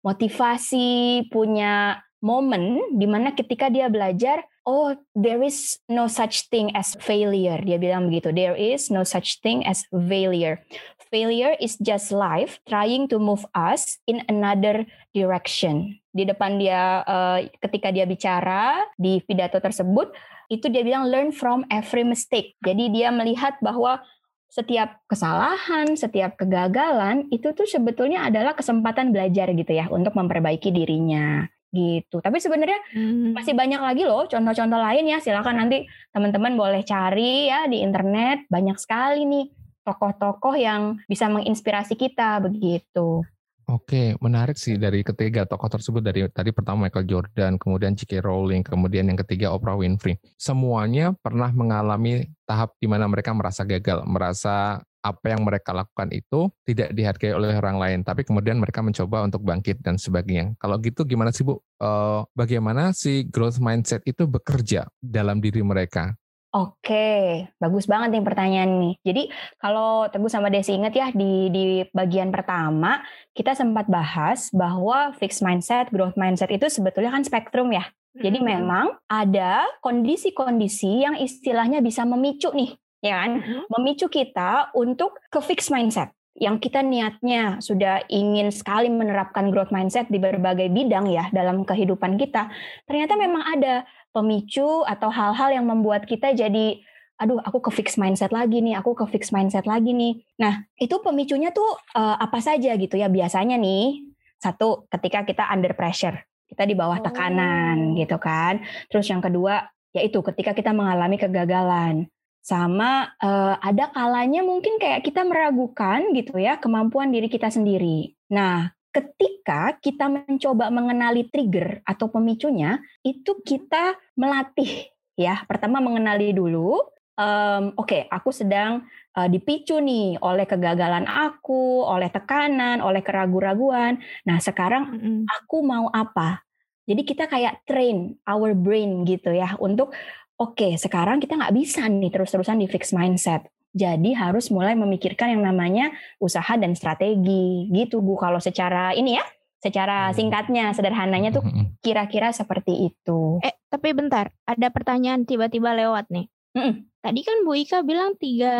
motivasi, 0.05 1.27
punya 1.33 1.99
momen 2.21 2.95
di 2.95 3.07
mana 3.09 3.33
ketika 3.33 3.67
dia 3.67 3.89
belajar, 3.89 4.45
oh 4.67 4.93
there 5.17 5.41
is 5.41 5.81
no 5.89 6.05
such 6.05 6.47
thing 6.53 6.69
as 6.77 6.93
failure. 7.01 7.57
Dia 7.59 7.81
bilang 7.81 8.07
begitu, 8.07 8.29
there 8.29 8.55
is 8.55 8.93
no 8.93 9.01
such 9.01 9.41
thing 9.41 9.65
as 9.65 9.83
failure. 9.89 10.61
Failure 11.09 11.57
is 11.57 11.73
just 11.81 12.13
life 12.13 12.61
trying 12.69 13.09
to 13.09 13.17
move 13.17 13.41
us 13.57 13.97
in 14.05 14.21
another 14.29 14.85
direction. 15.09 15.97
Di 16.13 16.25
depan 16.25 16.61
dia 16.61 17.01
eh, 17.01 17.49
ketika 17.57 17.89
dia 17.89 18.05
bicara 18.05 18.77
di 18.93 19.17
pidato 19.25 19.57
tersebut, 19.57 20.13
itu 20.53 20.69
dia 20.69 20.85
bilang 20.85 21.09
learn 21.09 21.29
from 21.33 21.65
every 21.73 22.05
mistake. 22.05 22.53
Jadi 22.61 22.93
dia 22.93 23.09
melihat 23.09 23.57
bahwa 23.61 24.01
setiap 24.49 24.97
kesalahan, 25.05 25.93
setiap 25.93 26.33
kegagalan 26.37 27.29
itu 27.29 27.53
tuh 27.53 27.69
sebetulnya 27.69 28.25
adalah 28.25 28.57
kesempatan 28.57 29.13
belajar 29.13 29.53
gitu 29.53 29.69
ya 29.69 29.85
untuk 29.93 30.17
memperbaiki 30.17 30.73
dirinya 30.73 31.45
gitu. 31.69 32.17
Tapi 32.17 32.41
sebenarnya 32.41 32.81
Hmm. 32.97 33.37
masih 33.37 33.53
banyak 33.53 33.77
lagi 33.77 34.03
loh 34.09 34.25
contoh-contoh 34.25 34.81
lain 34.81 35.05
ya. 35.05 35.21
Silakan 35.21 35.53
nanti 35.53 35.85
teman-teman 36.09 36.57
boleh 36.57 36.81
cari 36.81 37.45
ya 37.45 37.69
di 37.69 37.85
internet. 37.85 38.49
Banyak 38.49 38.81
sekali 38.81 39.29
nih 39.29 39.45
tokoh-tokoh 39.83 40.55
yang 40.59 40.99
bisa 41.07 41.27
menginspirasi 41.31 41.95
kita 41.95 42.39
begitu. 42.43 43.23
Oke, 43.69 44.17
menarik 44.17 44.57
sih 44.57 44.81
dari 44.81 45.05
ketiga 45.05 45.45
tokoh 45.45 45.69
tersebut 45.69 46.01
dari 46.01 46.25
tadi 46.33 46.49
pertama 46.49 46.89
Michael 46.89 47.05
Jordan, 47.05 47.61
kemudian 47.61 47.93
J.K. 47.93 48.25
Rowling, 48.25 48.65
kemudian 48.65 49.05
yang 49.05 49.19
ketiga 49.21 49.53
Oprah 49.53 49.77
Winfrey. 49.77 50.17
Semuanya 50.41 51.13
pernah 51.21 51.53
mengalami 51.53 52.25
tahap 52.49 52.73
di 52.81 52.89
mana 52.89 53.05
mereka 53.05 53.29
merasa 53.29 53.61
gagal, 53.61 54.01
merasa 54.09 54.81
apa 54.99 55.31
yang 55.31 55.47
mereka 55.47 55.71
lakukan 55.71 56.11
itu 56.11 56.51
tidak 56.67 56.91
dihargai 56.97 57.31
oleh 57.31 57.55
orang 57.55 57.77
lain, 57.77 57.99
tapi 58.01 58.27
kemudian 58.27 58.59
mereka 58.59 58.83
mencoba 58.83 59.23
untuk 59.23 59.45
bangkit 59.45 59.79
dan 59.79 59.95
sebagainya. 59.95 60.57
Kalau 60.59 60.75
gitu 60.81 61.07
gimana 61.07 61.31
sih 61.31 61.47
Bu? 61.47 61.61
Eh, 61.61 62.21
bagaimana 62.35 62.91
si 62.91 63.23
growth 63.29 63.63
mindset 63.63 64.03
itu 64.03 64.27
bekerja 64.27 64.89
dalam 64.99 65.39
diri 65.39 65.63
mereka? 65.63 66.18
Oke, 66.49 67.45
bagus 67.61 67.85
banget 67.85 68.09
nih 68.17 68.25
pertanyaan 68.25 68.71
nih. 68.81 68.93
Jadi 69.05 69.23
kalau 69.61 70.09
Teguh 70.09 70.33
sama 70.33 70.49
Desi 70.49 70.73
ingat 70.73 70.97
ya 70.97 71.13
di 71.13 71.45
di 71.53 71.85
bagian 71.93 72.33
pertama 72.33 73.05
kita 73.37 73.53
sempat 73.53 73.85
bahas 73.85 74.49
bahwa 74.49 75.13
fixed 75.21 75.45
mindset, 75.45 75.93
growth 75.93 76.17
mindset 76.17 76.49
itu 76.49 76.65
sebetulnya 76.65 77.13
kan 77.13 77.21
spektrum 77.21 77.69
ya. 77.69 77.85
Jadi 78.17 78.41
memang 78.41 78.97
ada 79.05 79.61
kondisi-kondisi 79.85 81.05
yang 81.05 81.21
istilahnya 81.21 81.85
bisa 81.85 82.01
memicu 82.09 82.49
nih, 82.57 82.73
ya 83.05 83.21
kan? 83.21 83.45
Memicu 83.69 84.09
kita 84.09 84.73
untuk 84.73 85.21
ke 85.29 85.39
fixed 85.45 85.69
mindset. 85.69 86.09
yang 86.39 86.57
kita 86.57 86.79
niatnya 86.79 87.59
sudah 87.59 88.07
ingin 88.07 88.49
sekali 88.49 88.87
menerapkan 88.87 89.51
growth 89.51 89.75
mindset 89.75 90.07
di 90.07 90.17
berbagai 90.17 90.71
bidang 90.71 91.11
ya 91.11 91.27
dalam 91.35 91.67
kehidupan 91.67 92.15
kita, 92.15 92.47
ternyata 92.87 93.19
memang 93.19 93.43
ada 93.43 93.83
pemicu 94.19 94.83
atau 94.83 95.07
hal-hal 95.07 95.55
yang 95.55 95.63
membuat 95.63 96.03
kita 96.03 96.35
jadi 96.35 96.83
aduh 97.19 97.39
aku 97.43 97.59
ke 97.59 97.71
fix 97.75 97.99
mindset 97.99 98.31
lagi 98.31 98.63
nih, 98.63 98.79
aku 98.79 98.95
ke 98.95 99.05
fix 99.11 99.35
mindset 99.35 99.67
lagi 99.67 99.91
nih. 99.91 100.23
Nah, 100.39 100.63
itu 100.79 100.95
pemicunya 101.03 101.51
tuh 101.51 101.67
uh, 101.95 102.15
apa 102.15 102.39
saja 102.39 102.71
gitu 102.79 102.95
ya 102.95 103.11
biasanya 103.11 103.59
nih. 103.59 104.07
Satu, 104.39 104.87
ketika 104.87 105.27
kita 105.27 105.43
under 105.51 105.75
pressure, 105.75 106.15
kita 106.47 106.63
di 106.63 106.79
bawah 106.79 107.03
tekanan 107.03 107.91
oh. 107.91 107.95
gitu 107.99 108.15
kan. 108.23 108.63
Terus 108.87 109.03
yang 109.11 109.19
kedua, 109.19 109.67
yaitu 109.91 110.23
ketika 110.31 110.55
kita 110.55 110.71
mengalami 110.71 111.19
kegagalan 111.19 112.07
sama 112.39 113.11
uh, 113.19 113.59
ada 113.59 113.91
kalanya 113.91 114.39
mungkin 114.47 114.79
kayak 114.79 115.03
kita 115.03 115.27
meragukan 115.27 116.15
gitu 116.15 116.39
ya 116.39 116.55
kemampuan 116.55 117.11
diri 117.11 117.27
kita 117.27 117.51
sendiri. 117.51 118.15
Nah, 118.31 118.71
ketika 118.89 119.77
kita 119.77 120.09
mencoba 120.09 120.73
mengenali 120.73 121.29
trigger 121.29 121.85
atau 121.85 122.09
pemicunya, 122.09 122.81
itu 123.05 123.37
kita 123.45 123.97
melatih 124.17 124.89
ya. 125.13 125.45
Pertama 125.45 125.77
mengenali 125.79 126.33
dulu, 126.33 126.79
um, 127.19 127.63
oke, 127.75 127.85
okay, 127.85 128.01
aku 128.07 128.31
sedang 128.31 128.87
uh, 129.13 129.27
dipicu 129.27 129.77
nih 129.77 130.17
oleh 130.23 130.47
kegagalan 130.47 131.05
aku, 131.05 131.83
oleh 131.85 132.07
tekanan, 132.09 132.79
oleh 132.79 133.03
keraguan-raguan. 133.03 133.99
Nah, 134.25 134.37
sekarang 134.39 134.95
mm 134.95 134.99
-hmm. 134.99 135.19
aku 135.27 135.57
mau 135.61 135.91
apa? 135.91 136.41
Jadi 136.89 137.05
kita 137.05 137.29
kayak 137.29 137.69
train 137.69 138.17
our 138.25 138.57
brain 138.57 139.05
gitu 139.05 139.29
ya 139.29 139.53
untuk 139.61 139.93
oke 140.41 140.57
okay, 140.57 140.73
sekarang 140.73 141.21
kita 141.21 141.37
nggak 141.37 141.53
bisa 141.53 141.85
nih 141.85 142.09
terus-terusan 142.09 142.57
di 142.57 142.65
fix 142.65 142.89
mindset. 142.97 143.45
Jadi 143.73 144.17
harus 144.17 144.49
mulai 144.49 144.73
memikirkan 144.73 145.37
yang 145.37 145.45
namanya 145.45 145.93
usaha 146.17 146.57
dan 146.57 146.73
strategi 146.73 147.69
gitu 147.69 148.01
Bu 148.01 148.17
kalau 148.17 148.41
secara 148.41 148.97
ini 148.97 149.17
ya 149.17 149.25
secara 149.59 150.09
hmm. 150.09 150.15
singkatnya 150.15 150.65
sederhananya 150.71 151.35
tuh 151.35 151.43
hmm, 151.43 151.77
kira-kira 151.83 152.31
seperti 152.31 152.89
itu. 152.89 153.43
Eh 153.43 153.53
tapi 153.69 153.93
bentar 153.93 154.31
ada 154.47 154.67
pertanyaan 154.73 155.27
tiba-tiba 155.27 155.75
lewat 155.77 156.09
nih. 156.09 156.27
Mm 156.57 156.89
Tadi 156.99 157.23
kan 157.23 157.47
Bu 157.47 157.55
Ika 157.55 157.79
bilang 157.87 158.19
tiga 158.19 158.51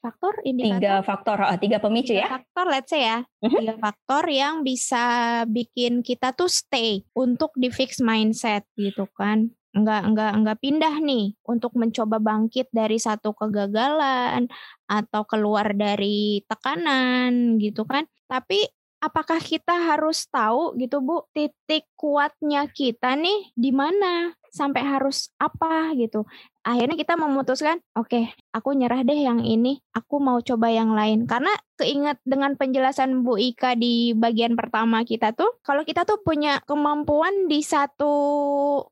faktor 0.00 0.40
indikator. 0.48 0.80
Tiga 0.80 0.94
faktor, 1.04 1.36
oh, 1.44 1.58
tiga 1.60 1.76
pemicu 1.76 2.16
tiga 2.16 2.24
ya. 2.24 2.40
Faktor, 2.40 2.66
let's 2.72 2.88
say 2.88 3.04
ya. 3.04 3.20
Mm-hmm. 3.20 3.58
Tiga 3.60 3.74
faktor 3.76 4.24
yang 4.32 4.54
bisa 4.64 5.04
bikin 5.44 6.00
kita 6.00 6.32
tuh 6.32 6.48
stay 6.48 7.04
untuk 7.12 7.52
di 7.52 7.68
fix 7.68 8.00
mindset 8.00 8.64
gitu 8.80 9.04
kan 9.12 9.52
nggak 9.72 10.02
nggak 10.12 10.30
nggak 10.44 10.58
pindah 10.60 10.94
nih 11.00 11.32
untuk 11.48 11.72
mencoba 11.80 12.20
bangkit 12.20 12.68
dari 12.72 13.00
satu 13.00 13.32
kegagalan 13.32 14.48
atau 14.88 15.22
keluar 15.24 15.72
dari 15.76 16.44
tekanan 16.48 17.56
gitu 17.60 17.84
kan. 17.88 18.04
Tapi 18.28 18.60
apakah 19.02 19.42
kita 19.42 19.74
harus 19.74 20.30
tahu 20.30 20.78
gitu 20.78 21.02
Bu 21.02 21.26
titik 21.34 21.90
kuatnya 21.98 22.70
kita 22.70 23.18
nih 23.18 23.50
di 23.58 23.74
mana? 23.74 24.30
Sampai 24.52 24.84
harus 24.84 25.32
apa 25.40 25.90
gitu. 25.96 26.28
Akhirnya 26.62 26.94
kita 26.94 27.18
memutuskan 27.18 27.82
oke 27.98 28.06
okay, 28.06 28.24
aku 28.54 28.76
nyerah 28.76 29.02
deh 29.02 29.16
yang 29.16 29.42
ini 29.42 29.82
aku 29.90 30.22
mau 30.22 30.38
coba 30.38 30.70
yang 30.70 30.94
lain. 30.94 31.26
Karena 31.26 31.50
keinget 31.74 32.22
dengan 32.22 32.54
penjelasan 32.54 33.26
Bu 33.26 33.40
Ika 33.40 33.74
di 33.74 34.14
bagian 34.14 34.54
pertama 34.54 35.02
kita 35.02 35.34
tuh 35.34 35.58
kalau 35.66 35.82
kita 35.82 36.06
tuh 36.06 36.22
punya 36.22 36.62
kemampuan 36.62 37.50
di 37.50 37.64
satu 37.66 38.14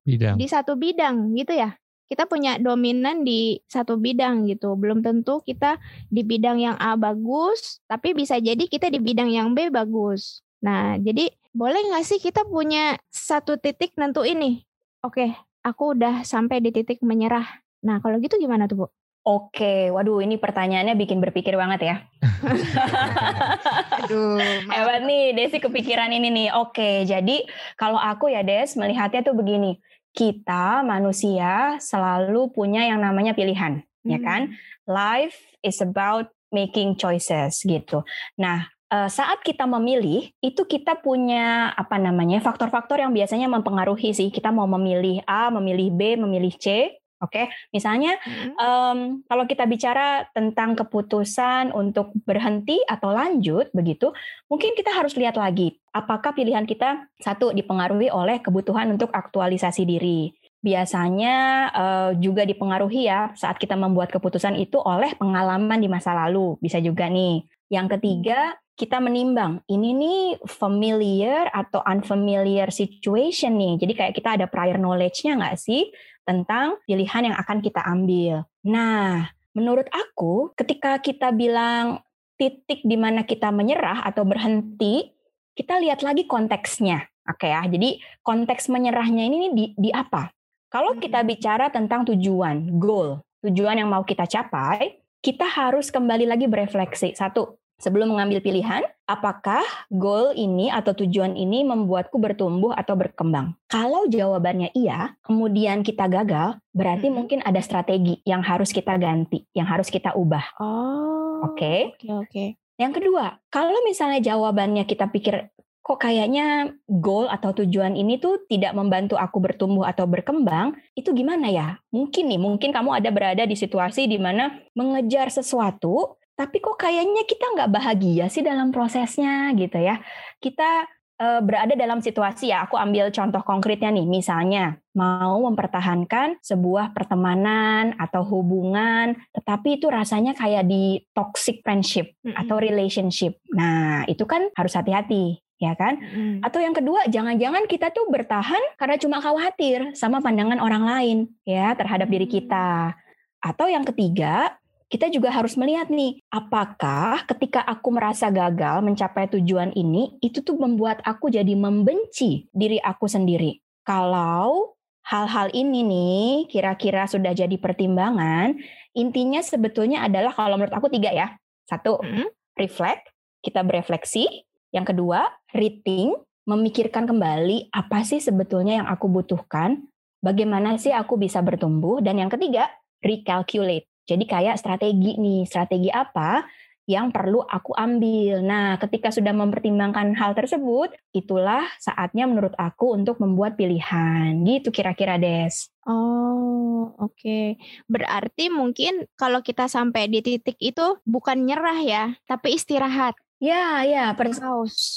bidang. 0.02 0.34
di 0.34 0.46
satu 0.50 0.74
bidang 0.74 1.38
gitu 1.38 1.54
ya 1.54 1.70
kita 2.10 2.26
punya 2.26 2.58
dominan 2.58 3.22
di 3.22 3.62
satu 3.70 3.94
bidang 3.94 4.50
gitu. 4.50 4.74
Belum 4.74 4.98
tentu 4.98 5.38
kita 5.46 5.78
di 6.10 6.26
bidang 6.26 6.58
yang 6.58 6.74
A 6.82 6.98
bagus, 6.98 7.78
tapi 7.86 8.18
bisa 8.18 8.34
jadi 8.42 8.66
kita 8.66 8.90
di 8.90 8.98
bidang 8.98 9.30
yang 9.30 9.54
B 9.54 9.70
bagus. 9.70 10.42
Nah, 10.58 10.98
jadi 10.98 11.30
boleh 11.54 11.94
nggak 11.94 12.02
sih 12.02 12.18
kita 12.18 12.42
punya 12.50 12.98
satu 13.14 13.62
titik 13.62 13.94
nentu 13.94 14.26
ini? 14.26 14.66
Oke, 15.06 15.30
aku 15.62 15.94
udah 15.94 16.26
sampai 16.26 16.58
di 16.58 16.74
titik 16.74 16.98
menyerah. 17.06 17.46
Nah, 17.86 18.02
kalau 18.02 18.18
gitu 18.18 18.42
gimana 18.42 18.66
tuh, 18.66 18.84
Bu? 18.84 18.86
Oke, 19.20 19.92
waduh 19.92 20.24
ini 20.24 20.40
pertanyaannya 20.40 20.96
bikin 20.96 21.20
berpikir 21.20 21.52
banget 21.52 21.80
ya. 21.92 21.96
Aduh, 24.00 24.40
hebat 24.66 25.04
nih 25.04 25.36
Desi 25.36 25.60
kepikiran 25.60 26.08
ini 26.08 26.32
nih. 26.32 26.48
Oke, 26.56 27.04
jadi 27.04 27.44
kalau 27.76 28.00
aku 28.00 28.32
ya 28.32 28.40
Des 28.40 28.72
melihatnya 28.80 29.20
tuh 29.20 29.36
begini, 29.36 29.76
kita 30.10 30.82
manusia 30.82 31.78
selalu 31.78 32.50
punya 32.50 32.86
yang 32.86 33.00
namanya 33.00 33.32
pilihan, 33.32 33.80
ya 33.80 33.84
hmm. 34.02 34.12
ya 34.14 34.18
kan? 34.20 34.42
Life 34.90 35.38
is 35.62 35.78
about 35.78 36.30
making 36.50 36.98
choices 36.98 37.62
gitu. 37.62 38.02
Nah, 38.36 38.66
uh, 38.90 39.08
saat 39.08 39.40
kita 39.40 39.64
memilih 39.64 40.28
itu 40.42 40.66
kita 40.66 40.98
punya 40.98 41.70
apa 41.72 41.96
namanya 41.96 42.42
faktor-faktor 42.42 42.98
yang 42.98 43.14
biasanya 43.14 43.46
mempengaruhi 43.46 44.10
sih 44.10 44.28
kita 44.28 44.50
mau 44.50 44.66
memilih 44.66 45.22
A, 45.24 45.48
memilih 45.48 45.88
B, 45.94 46.18
memilih 46.18 46.52
C. 46.58 46.98
Oke, 47.20 47.36
okay? 47.36 47.46
misalnya 47.68 48.16
hmm. 48.24 48.56
um, 48.56 48.98
kalau 49.28 49.44
kita 49.44 49.68
bicara 49.68 50.24
tentang 50.32 50.72
keputusan 50.72 51.68
untuk 51.76 52.16
berhenti 52.24 52.80
atau 52.88 53.12
lanjut 53.12 53.68
begitu, 53.76 54.08
mungkin 54.48 54.72
kita 54.72 54.88
harus 54.88 55.12
lihat 55.20 55.36
lagi 55.36 55.76
apakah 55.92 56.32
pilihan 56.32 56.64
kita 56.64 57.12
satu 57.20 57.52
dipengaruhi 57.52 58.08
oleh 58.08 58.40
kebutuhan 58.40 58.88
untuk 58.96 59.12
aktualisasi 59.12 59.84
diri. 59.84 60.32
Biasanya 60.64 61.36
uh, 61.72 62.10
juga 62.16 62.48
dipengaruhi 62.48 63.08
ya 63.08 63.36
saat 63.36 63.60
kita 63.60 63.76
membuat 63.76 64.08
keputusan 64.12 64.56
itu 64.56 64.80
oleh 64.80 65.12
pengalaman 65.20 65.76
di 65.76 65.92
masa 65.92 66.16
lalu, 66.16 66.56
bisa 66.56 66.80
juga 66.80 67.08
nih. 67.12 67.44
Yang 67.68 68.00
ketiga, 68.00 68.56
kita 68.80 68.96
menimbang 68.96 69.60
ini 69.68 69.92
nih 69.92 70.24
familiar 70.48 71.52
atau 71.52 71.84
unfamiliar 71.84 72.72
situation 72.72 73.60
nih. 73.60 73.76
Jadi 73.76 73.92
kayak 73.92 74.14
kita 74.16 74.40
ada 74.40 74.48
prior 74.48 74.80
knowledge-nya 74.80 75.36
nggak 75.36 75.60
sih 75.60 75.92
tentang 76.24 76.78
pilihan 76.86 77.32
yang 77.32 77.36
akan 77.36 77.58
kita 77.60 77.80
ambil. 77.84 78.44
Nah, 78.66 79.28
menurut 79.56 79.86
aku 79.90 80.54
ketika 80.54 81.00
kita 81.00 81.34
bilang 81.34 82.00
titik 82.40 82.80
di 82.84 82.96
mana 82.96 83.28
kita 83.28 83.52
menyerah 83.52 84.00
atau 84.06 84.24
berhenti, 84.24 85.12
kita 85.52 85.76
lihat 85.82 86.00
lagi 86.00 86.24
konteksnya. 86.24 87.04
Oke 87.28 87.52
ya, 87.52 87.62
jadi 87.68 88.00
konteks 88.24 88.72
menyerahnya 88.72 89.28
ini 89.28 89.52
di, 89.52 89.64
di 89.76 89.90
apa? 89.92 90.32
Kalau 90.72 90.96
kita 90.96 91.20
bicara 91.26 91.68
tentang 91.68 92.06
tujuan, 92.08 92.80
goal, 92.80 93.20
tujuan 93.44 93.76
yang 93.76 93.90
mau 93.90 94.06
kita 94.06 94.24
capai, 94.24 95.02
kita 95.20 95.44
harus 95.44 95.92
kembali 95.92 96.24
lagi 96.24 96.48
berefleksi. 96.48 97.12
Satu, 97.12 97.60
sebelum 97.80 98.12
mengambil 98.14 98.44
pilihan, 98.44 98.84
apakah 99.08 99.64
goal 99.90 100.36
ini 100.36 100.68
atau 100.68 100.92
tujuan 100.92 101.34
ini 101.34 101.64
membuatku 101.64 102.20
bertumbuh 102.20 102.76
atau 102.76 102.94
berkembang? 102.94 103.56
Kalau 103.66 104.06
jawabannya 104.06 104.70
iya, 104.76 105.16
kemudian 105.24 105.82
kita 105.82 106.06
gagal, 106.06 106.60
berarti 106.76 107.08
hmm. 107.08 107.16
mungkin 107.16 107.38
ada 107.42 107.58
strategi 107.64 108.20
yang 108.28 108.44
harus 108.44 108.70
kita 108.70 109.00
ganti, 109.00 109.48
yang 109.56 109.66
harus 109.66 109.88
kita 109.88 110.14
ubah. 110.14 110.60
Oh. 110.60 111.50
Oke. 111.50 111.56
Okay? 111.56 111.78
Oke, 111.80 111.96
okay, 111.96 112.12
oke. 112.12 112.28
Okay. 112.28 112.48
Yang 112.80 112.92
kedua, 113.02 113.36
kalau 113.52 113.76
misalnya 113.84 114.24
jawabannya 114.24 114.88
kita 114.88 115.12
pikir 115.12 115.52
kok 115.80 116.06
kayaknya 116.06 116.76
goal 116.86 117.26
atau 117.26 117.50
tujuan 117.50 117.98
ini 117.98 118.20
tuh 118.20 118.46
tidak 118.46 118.76
membantu 118.76 119.18
aku 119.18 119.42
bertumbuh 119.42 119.88
atau 119.88 120.06
berkembang, 120.06 120.76
itu 120.94 121.10
gimana 121.10 121.50
ya? 121.50 121.68
Mungkin 121.90 122.30
nih, 122.30 122.40
mungkin 122.40 122.70
kamu 122.70 123.00
ada 123.00 123.10
berada 123.10 123.42
di 123.42 123.56
situasi 123.56 124.06
di 124.06 124.20
mana 124.20 124.54
mengejar 124.76 125.32
sesuatu 125.34 126.19
tapi 126.40 126.56
kok 126.64 126.80
kayaknya 126.80 127.28
kita 127.28 127.52
nggak 127.52 127.68
bahagia 127.68 128.32
sih 128.32 128.40
dalam 128.40 128.72
prosesnya 128.72 129.52
gitu 129.52 129.76
ya. 129.76 130.00
Kita 130.40 130.88
e, 131.20 131.26
berada 131.44 131.76
dalam 131.76 132.00
situasi 132.00 132.48
ya, 132.48 132.64
aku 132.64 132.80
ambil 132.80 133.12
contoh 133.12 133.44
konkretnya 133.44 133.92
nih, 133.92 134.08
misalnya 134.08 134.80
mau 134.96 135.44
mempertahankan 135.44 136.40
sebuah 136.40 136.96
pertemanan 136.96 137.92
atau 138.00 138.24
hubungan, 138.24 139.20
tetapi 139.36 139.76
itu 139.76 139.92
rasanya 139.92 140.32
kayak 140.32 140.64
di 140.64 141.04
toxic 141.12 141.60
friendship 141.60 142.16
mm 142.24 142.32
-hmm. 142.32 142.40
atau 142.40 142.56
relationship. 142.56 143.36
Nah, 143.52 144.08
itu 144.08 144.24
kan 144.24 144.48
harus 144.56 144.72
hati-hati 144.72 145.44
ya 145.60 145.76
kan? 145.76 146.00
Mm. 146.00 146.40
Atau 146.40 146.64
yang 146.64 146.72
kedua, 146.72 147.04
jangan-jangan 147.04 147.68
kita 147.68 147.92
tuh 147.92 148.08
bertahan 148.08 148.80
karena 148.80 148.96
cuma 148.96 149.20
khawatir 149.20 149.92
sama 149.92 150.24
pandangan 150.24 150.56
orang 150.56 150.88
lain 150.88 151.18
ya 151.44 151.76
terhadap 151.76 152.08
diri 152.08 152.24
kita. 152.24 152.96
Atau 153.44 153.68
yang 153.68 153.84
ketiga, 153.84 154.56
kita 154.90 155.06
juga 155.06 155.30
harus 155.30 155.54
melihat 155.54 155.86
nih, 155.86 156.18
apakah 156.34 157.22
ketika 157.30 157.62
aku 157.62 157.94
merasa 157.94 158.26
gagal 158.26 158.82
mencapai 158.82 159.30
tujuan 159.38 159.70
ini, 159.78 160.18
itu 160.18 160.42
tuh 160.42 160.58
membuat 160.58 160.98
aku 161.06 161.30
jadi 161.30 161.54
membenci 161.54 162.50
diri 162.50 162.82
aku 162.82 163.06
sendiri. 163.06 163.62
Kalau 163.86 164.74
hal-hal 165.06 165.54
ini 165.54 165.86
nih 165.86 166.30
kira-kira 166.50 167.06
sudah 167.06 167.30
jadi 167.30 167.54
pertimbangan, 167.54 168.58
intinya 168.98 169.38
sebetulnya 169.38 170.02
adalah 170.10 170.34
kalau 170.34 170.58
menurut 170.58 170.74
aku 170.74 170.90
tiga 170.90 171.14
ya. 171.14 171.38
Satu, 171.70 172.02
hmm. 172.02 172.26
reflect, 172.58 173.14
kita 173.46 173.62
berefleksi. 173.62 174.42
Yang 174.74 174.94
kedua, 174.94 175.30
rating, 175.54 176.18
memikirkan 176.50 177.06
kembali 177.06 177.70
apa 177.70 178.02
sih 178.02 178.18
sebetulnya 178.18 178.82
yang 178.82 178.88
aku 178.90 179.06
butuhkan, 179.06 179.86
bagaimana 180.18 180.74
sih 180.82 180.90
aku 180.90 181.14
bisa 181.14 181.38
bertumbuh, 181.46 182.02
dan 182.02 182.18
yang 182.18 182.30
ketiga, 182.30 182.66
recalculate 183.02 183.89
jadi 184.10 184.24
kayak 184.26 184.58
strategi 184.58 185.14
nih, 185.14 185.46
strategi 185.46 185.86
apa 185.86 186.42
yang 186.90 187.14
perlu 187.14 187.46
aku 187.46 187.70
ambil. 187.78 188.42
Nah, 188.42 188.74
ketika 188.82 189.14
sudah 189.14 189.30
mempertimbangkan 189.30 190.18
hal 190.18 190.34
tersebut, 190.34 190.90
itulah 191.14 191.62
saatnya 191.78 192.26
menurut 192.26 192.50
aku 192.58 192.98
untuk 192.98 193.22
membuat 193.22 193.54
pilihan. 193.54 194.42
Gitu 194.42 194.74
kira-kira, 194.74 195.14
Des. 195.14 195.70
Oh, 195.86 196.90
oke. 196.98 197.14
Okay. 197.14 197.46
Berarti 197.86 198.50
mungkin 198.50 199.06
kalau 199.14 199.38
kita 199.46 199.70
sampai 199.70 200.10
di 200.10 200.18
titik 200.18 200.58
itu 200.58 200.98
bukan 201.06 201.46
nyerah 201.46 201.78
ya, 201.78 202.04
tapi 202.26 202.58
istirahat. 202.58 203.14
Ya, 203.40 203.80
ya, 203.88 204.12
pers 204.12 204.36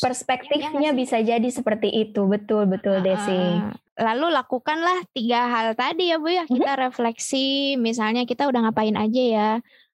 perspektifnya 0.03 0.91
ya, 0.91 0.93
bisa 0.93 1.23
jadi 1.23 1.47
seperti 1.47 1.87
itu. 1.87 2.27
Betul, 2.27 2.67
betul, 2.67 2.99
Desi. 2.99 3.63
Lalu 3.95 4.27
lakukanlah 4.35 5.07
tiga 5.15 5.47
hal 5.47 5.79
tadi 5.79 6.11
ya, 6.11 6.19
Bu 6.19 6.27
ya. 6.27 6.43
Mhm. 6.43 6.59
Kita 6.59 6.71
refleksi, 6.75 7.79
misalnya 7.79 8.27
kita 8.27 8.43
udah 8.51 8.67
ngapain 8.67 8.99
aja 8.99 9.23
ya. 9.23 9.51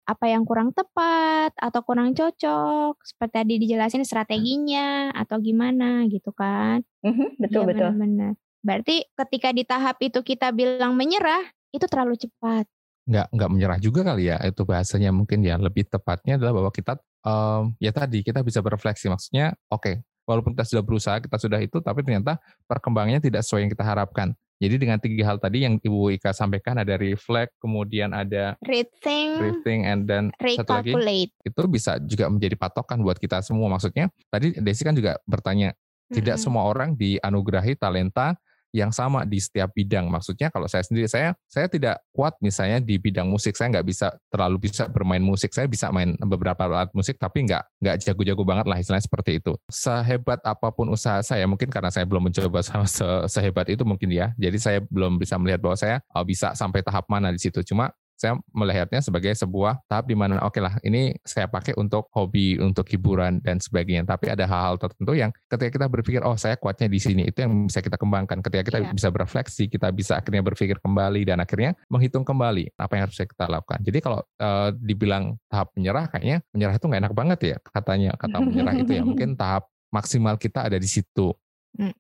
Apa 0.10 0.34
yang 0.34 0.50
kurang 0.50 0.74
tepat 0.74 1.54
atau 1.62 1.86
kurang 1.86 2.18
cocok. 2.18 2.98
Seperti 3.06 3.34
tadi 3.38 3.54
dijelasin 3.62 4.02
strateginya 4.02 5.14
atau 5.14 5.38
gimana 5.38 6.10
gitu 6.10 6.34
kan. 6.34 6.82
Mm-hmm, 7.06 7.30
betul 7.38 7.64
ya, 7.64 7.68
betul. 7.70 7.90
benar 7.94 8.34
berarti 8.60 9.08
ketika 9.16 9.50
di 9.56 9.64
tahap 9.64 9.98
itu 10.04 10.20
kita 10.20 10.52
bilang 10.52 10.96
menyerah 10.96 11.44
itu 11.72 11.86
terlalu 11.88 12.20
cepat. 12.20 12.68
Nggak 13.10 13.28
nggak 13.34 13.50
menyerah 13.50 13.80
juga 13.82 14.02
kali 14.06 14.30
ya. 14.30 14.38
Itu 14.46 14.68
bahasanya 14.68 15.10
mungkin 15.10 15.42
ya. 15.42 15.58
Lebih 15.58 15.90
tepatnya 15.90 16.38
adalah 16.38 16.62
bahwa 16.62 16.72
kita 16.74 17.00
um, 17.24 17.74
ya 17.82 17.92
tadi 17.92 18.24
kita 18.24 18.44
bisa 18.44 18.60
berefleksi 18.60 19.10
maksudnya 19.10 19.56
oke 19.72 19.82
okay, 19.82 19.96
walaupun 20.28 20.54
kita 20.54 20.66
sudah 20.68 20.84
berusaha 20.84 21.18
kita 21.20 21.38
sudah 21.40 21.60
itu 21.60 21.78
tapi 21.82 22.04
ternyata 22.06 22.38
perkembangannya 22.70 23.24
tidak 23.24 23.42
sesuai 23.46 23.68
yang 23.68 23.72
kita 23.72 23.86
harapkan 23.86 24.36
jadi 24.60 24.76
dengan 24.76 25.00
tiga 25.00 25.24
hal 25.24 25.40
tadi 25.40 25.64
yang 25.64 25.80
Ibu 25.80 26.20
Ika 26.20 26.36
sampaikan 26.36 26.76
ada 26.76 27.00
reflect, 27.00 27.56
kemudian 27.64 28.12
ada 28.12 28.60
rethink, 28.60 29.40
rethink 29.40 29.88
and 29.88 30.04
then 30.04 30.36
satu 30.36 30.84
lagi 30.84 31.32
itu 31.32 31.62
bisa 31.72 31.96
juga 32.04 32.28
menjadi 32.28 32.60
patokan 32.60 33.00
buat 33.00 33.16
kita 33.16 33.40
semua. 33.40 33.72
Maksudnya 33.72 34.12
tadi 34.28 34.52
Desi 34.60 34.84
kan 34.84 34.92
juga 34.92 35.16
bertanya, 35.24 35.72
tidak 36.12 36.36
mm 36.36 36.44
-hmm. 36.44 36.44
semua 36.44 36.68
orang 36.68 36.92
dianugerahi 37.00 37.80
talenta 37.80 38.36
yang 38.76 38.94
sama 38.94 39.26
di 39.26 39.42
setiap 39.42 39.74
bidang. 39.74 40.08
Maksudnya 40.10 40.54
kalau 40.54 40.70
saya 40.70 40.86
sendiri 40.86 41.10
saya 41.10 41.34
saya 41.50 41.66
tidak 41.66 42.02
kuat 42.14 42.38
misalnya 42.42 42.82
di 42.82 42.98
bidang 43.02 43.30
musik. 43.30 43.58
Saya 43.58 43.74
nggak 43.74 43.88
bisa 43.88 44.14
terlalu 44.30 44.70
bisa 44.70 44.86
bermain 44.90 45.22
musik. 45.22 45.52
Saya 45.54 45.66
bisa 45.66 45.90
main 45.90 46.14
beberapa 46.22 46.70
alat 46.70 46.94
musik 46.94 47.18
tapi 47.18 47.50
nggak 47.50 47.64
nggak 47.82 47.96
jago-jago 48.06 48.44
banget 48.46 48.66
lah 48.70 48.78
istilahnya 48.78 49.06
seperti 49.06 49.42
itu. 49.42 49.54
Sehebat 49.70 50.42
apa 50.46 50.70
pun 50.70 50.90
usaha 50.94 51.22
saya 51.26 51.46
mungkin 51.50 51.70
karena 51.74 51.90
saya 51.90 52.06
belum 52.06 52.30
mencoba 52.30 52.60
sama 52.62 52.86
se 52.86 53.06
sehebat 53.30 53.70
itu 53.70 53.82
mungkin 53.86 54.10
ya. 54.14 54.32
Jadi 54.38 54.58
saya 54.62 54.80
belum 54.86 55.18
bisa 55.18 55.38
melihat 55.42 55.62
bahwa 55.62 55.78
saya 55.78 56.02
oh, 56.14 56.26
bisa 56.26 56.54
sampai 56.54 56.86
tahap 56.86 57.10
mana 57.10 57.34
di 57.34 57.42
situ. 57.42 57.62
Cuma 57.66 57.90
saya 58.20 58.36
melihatnya 58.52 59.00
sebagai 59.00 59.32
sebuah 59.32 59.80
tahap 59.88 60.12
di 60.12 60.16
mana 60.20 60.44
oke 60.44 60.52
okay 60.52 60.62
lah 60.62 60.76
ini 60.84 61.16
saya 61.24 61.48
pakai 61.48 61.72
untuk 61.80 62.12
hobi, 62.12 62.60
untuk 62.60 62.84
hiburan 62.92 63.40
dan 63.40 63.64
sebagainya. 63.64 64.04
Tapi 64.04 64.28
ada 64.28 64.44
hal-hal 64.44 64.76
tertentu 64.76 65.16
yang 65.16 65.32
ketika 65.48 65.72
kita 65.80 65.88
berpikir 65.88 66.20
oh 66.28 66.36
saya 66.36 66.60
kuatnya 66.60 66.92
di 66.92 67.00
sini 67.00 67.32
itu 67.32 67.40
yang 67.40 67.72
bisa 67.72 67.80
kita 67.80 67.96
kembangkan. 67.96 68.44
Ketika 68.44 68.64
kita 68.68 68.80
yeah. 68.84 68.92
bisa 68.92 69.08
berefleksi, 69.08 69.72
kita 69.72 69.88
bisa 69.96 70.20
akhirnya 70.20 70.44
berpikir 70.44 70.84
kembali 70.84 71.24
dan 71.24 71.40
akhirnya 71.40 71.80
menghitung 71.88 72.28
kembali 72.28 72.76
apa 72.76 72.92
yang 73.00 73.04
harus 73.08 73.16
kita 73.16 73.48
lakukan. 73.48 73.80
Jadi 73.88 73.98
kalau 74.04 74.20
uh, 74.44 74.76
dibilang 74.76 75.40
tahap 75.48 75.72
menyerah 75.80 76.12
kayaknya 76.12 76.44
menyerah 76.52 76.76
itu 76.76 76.86
nggak 76.92 77.02
enak 77.08 77.16
banget 77.16 77.40
ya 77.40 77.58
katanya 77.72 78.12
kata 78.20 78.38
menyerah 78.44 78.76
itu 78.76 78.92
ya 79.00 79.04
mungkin 79.08 79.30
tahap 79.40 79.72
maksimal 79.96 80.36
kita 80.36 80.68
ada 80.68 80.76
di 80.76 80.90
situ 80.92 81.32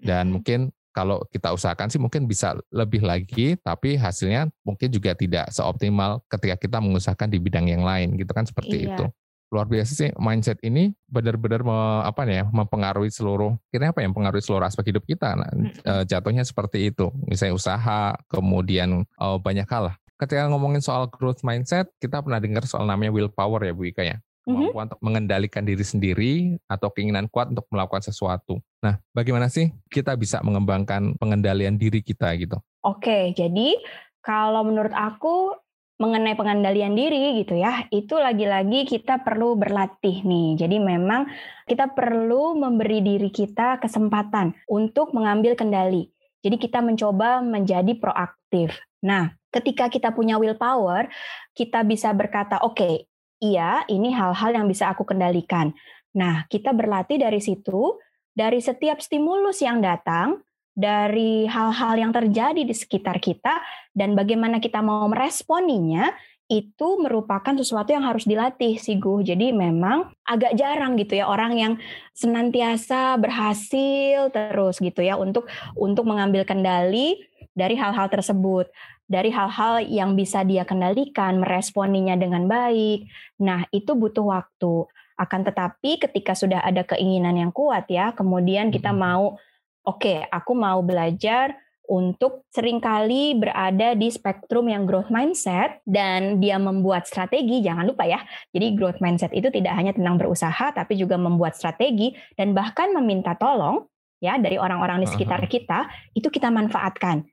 dan 0.04 0.34
mungkin 0.34 0.74
kalau 0.92 1.22
kita 1.30 1.54
usahakan 1.54 1.88
sih 1.88 2.02
mungkin 2.02 2.26
bisa 2.26 2.58
lebih 2.74 3.06
lagi, 3.06 3.56
tapi 3.62 3.96
hasilnya 3.96 4.50
mungkin 4.66 4.90
juga 4.90 5.14
tidak 5.14 5.50
seoptimal 5.54 6.22
ketika 6.28 6.56
kita 6.58 6.78
mengusahakan 6.82 7.30
di 7.30 7.38
bidang 7.38 7.70
yang 7.70 7.86
lain, 7.86 8.18
gitu 8.18 8.32
kan 8.34 8.46
seperti 8.46 8.86
iya. 8.86 8.96
itu. 8.96 9.06
Luar 9.50 9.66
biasa 9.66 9.92
sih 9.98 10.10
mindset 10.22 10.62
ini 10.62 10.94
benar-benar 11.10 11.66
apa 12.06 12.22
ya 12.30 12.46
mempengaruhi 12.54 13.10
seluruh 13.10 13.58
kira 13.74 13.90
apa 13.90 14.06
yang 14.06 14.14
mempengaruhi 14.14 14.46
seluruh 14.46 14.70
aspek 14.70 14.94
hidup 14.94 15.02
kita. 15.10 15.34
Nah, 15.34 15.50
mm-hmm. 15.50 16.06
jatuhnya 16.06 16.46
seperti 16.46 16.94
itu. 16.94 17.10
Misalnya 17.26 17.58
usaha, 17.58 18.14
kemudian 18.30 19.10
oh, 19.18 19.38
banyak 19.42 19.66
hal 19.66 19.90
lah. 19.90 19.96
Ketika 20.22 20.46
ngomongin 20.54 20.86
soal 20.86 21.10
growth 21.10 21.42
mindset, 21.42 21.90
kita 21.98 22.22
pernah 22.22 22.38
dengar 22.38 22.62
soal 22.70 22.86
namanya 22.86 23.10
willpower 23.10 23.66
ya 23.66 23.74
Bu 23.74 23.90
Ika 23.90 24.06
ya 24.06 24.22
kemampuan 24.50 24.74
mm-hmm. 24.74 24.90
untuk 24.90 25.02
mengendalikan 25.06 25.64
diri 25.64 25.86
sendiri 25.86 26.34
atau 26.66 26.90
keinginan 26.90 27.30
kuat 27.30 27.54
untuk 27.54 27.70
melakukan 27.70 28.02
sesuatu. 28.02 28.58
Nah, 28.82 28.98
bagaimana 29.14 29.46
sih 29.48 29.70
kita 29.94 30.18
bisa 30.18 30.42
mengembangkan 30.42 31.14
pengendalian 31.22 31.78
diri 31.78 32.02
kita 32.02 32.34
gitu? 32.42 32.58
Oke, 32.82 33.32
jadi 33.38 33.78
kalau 34.26 34.66
menurut 34.66 34.92
aku 34.96 35.54
mengenai 36.00 36.40
pengendalian 36.40 36.96
diri 36.96 37.44
gitu 37.44 37.60
ya, 37.60 37.84
itu 37.92 38.16
lagi-lagi 38.16 38.88
kita 38.88 39.20
perlu 39.20 39.60
berlatih 39.60 40.24
nih. 40.24 40.56
Jadi 40.56 40.80
memang 40.80 41.28
kita 41.68 41.92
perlu 41.92 42.56
memberi 42.56 43.04
diri 43.04 43.28
kita 43.28 43.84
kesempatan 43.84 44.56
untuk 44.72 45.12
mengambil 45.12 45.60
kendali. 45.60 46.08
Jadi 46.40 46.56
kita 46.56 46.80
mencoba 46.80 47.44
menjadi 47.44 48.00
proaktif. 48.00 48.80
Nah, 49.04 49.36
ketika 49.52 49.92
kita 49.92 50.16
punya 50.16 50.40
willpower, 50.40 51.12
kita 51.52 51.84
bisa 51.84 52.16
berkata, 52.16 52.64
oke, 52.64 52.80
okay, 52.80 53.09
iya, 53.40 53.84
ini 53.88 54.12
hal-hal 54.12 54.56
yang 54.56 54.68
bisa 54.68 54.92
aku 54.92 55.08
kendalikan. 55.08 55.72
Nah, 56.16 56.46
kita 56.48 56.76
berlatih 56.76 57.20
dari 57.20 57.40
situ, 57.40 57.98
dari 58.36 58.60
setiap 58.60 59.00
stimulus 59.00 59.60
yang 59.64 59.80
datang, 59.80 60.44
dari 60.72 61.44
hal-hal 61.50 62.00
yang 62.00 62.12
terjadi 62.16 62.62
di 62.64 62.76
sekitar 62.76 63.20
kita, 63.20 63.60
dan 63.92 64.16
bagaimana 64.16 64.64
kita 64.64 64.80
mau 64.80 65.04
meresponinya, 65.12 66.12
itu 66.50 66.98
merupakan 66.98 67.54
sesuatu 67.54 67.94
yang 67.94 68.10
harus 68.10 68.26
dilatih 68.26 68.82
sih 68.82 68.98
Gu. 68.98 69.22
Jadi 69.22 69.54
memang 69.54 70.10
agak 70.26 70.58
jarang 70.58 70.98
gitu 70.98 71.22
ya 71.22 71.30
orang 71.30 71.54
yang 71.54 71.74
senantiasa 72.18 73.22
berhasil 73.22 74.34
terus 74.34 74.82
gitu 74.82 75.06
ya 75.06 75.14
untuk 75.14 75.46
untuk 75.78 76.10
mengambil 76.10 76.42
kendali 76.50 77.22
dari 77.54 77.78
hal-hal 77.78 78.10
tersebut 78.10 78.66
dari 79.10 79.34
hal-hal 79.34 79.82
yang 79.90 80.14
bisa 80.14 80.46
dia 80.46 80.62
kendalikan, 80.64 81.42
meresponinya 81.42 82.14
dengan 82.14 82.46
baik. 82.46 83.10
Nah, 83.42 83.66
itu 83.74 83.98
butuh 83.98 84.30
waktu. 84.30 84.86
Akan 85.18 85.42
tetapi 85.42 85.98
ketika 85.98 86.38
sudah 86.38 86.62
ada 86.62 86.86
keinginan 86.86 87.36
yang 87.36 87.52
kuat 87.52 87.90
ya, 87.90 88.14
kemudian 88.14 88.70
kita 88.70 88.94
hmm. 88.94 89.02
mau 89.02 89.36
oke, 89.84 90.00
okay, 90.00 90.24
aku 90.30 90.54
mau 90.54 90.80
belajar 90.86 91.58
untuk 91.90 92.46
sering 92.54 92.78
kali 92.78 93.34
berada 93.34 93.98
di 93.98 94.14
spektrum 94.14 94.70
yang 94.70 94.86
growth 94.86 95.10
mindset 95.10 95.82
dan 95.90 96.38
dia 96.38 96.62
membuat 96.62 97.10
strategi, 97.10 97.66
jangan 97.66 97.90
lupa 97.90 98.06
ya. 98.06 98.22
Jadi 98.54 98.78
growth 98.78 99.02
mindset 99.02 99.34
itu 99.34 99.50
tidak 99.50 99.74
hanya 99.74 99.98
tentang 99.98 100.22
berusaha 100.22 100.70
tapi 100.70 100.94
juga 100.94 101.18
membuat 101.18 101.58
strategi 101.58 102.14
dan 102.38 102.54
bahkan 102.54 102.94
meminta 102.94 103.34
tolong 103.34 103.90
ya 104.22 104.38
dari 104.38 104.62
orang-orang 104.62 105.02
di 105.02 105.10
sekitar 105.10 105.42
kita, 105.50 105.90
itu 106.14 106.30
kita 106.30 106.54
manfaatkan. 106.54 107.26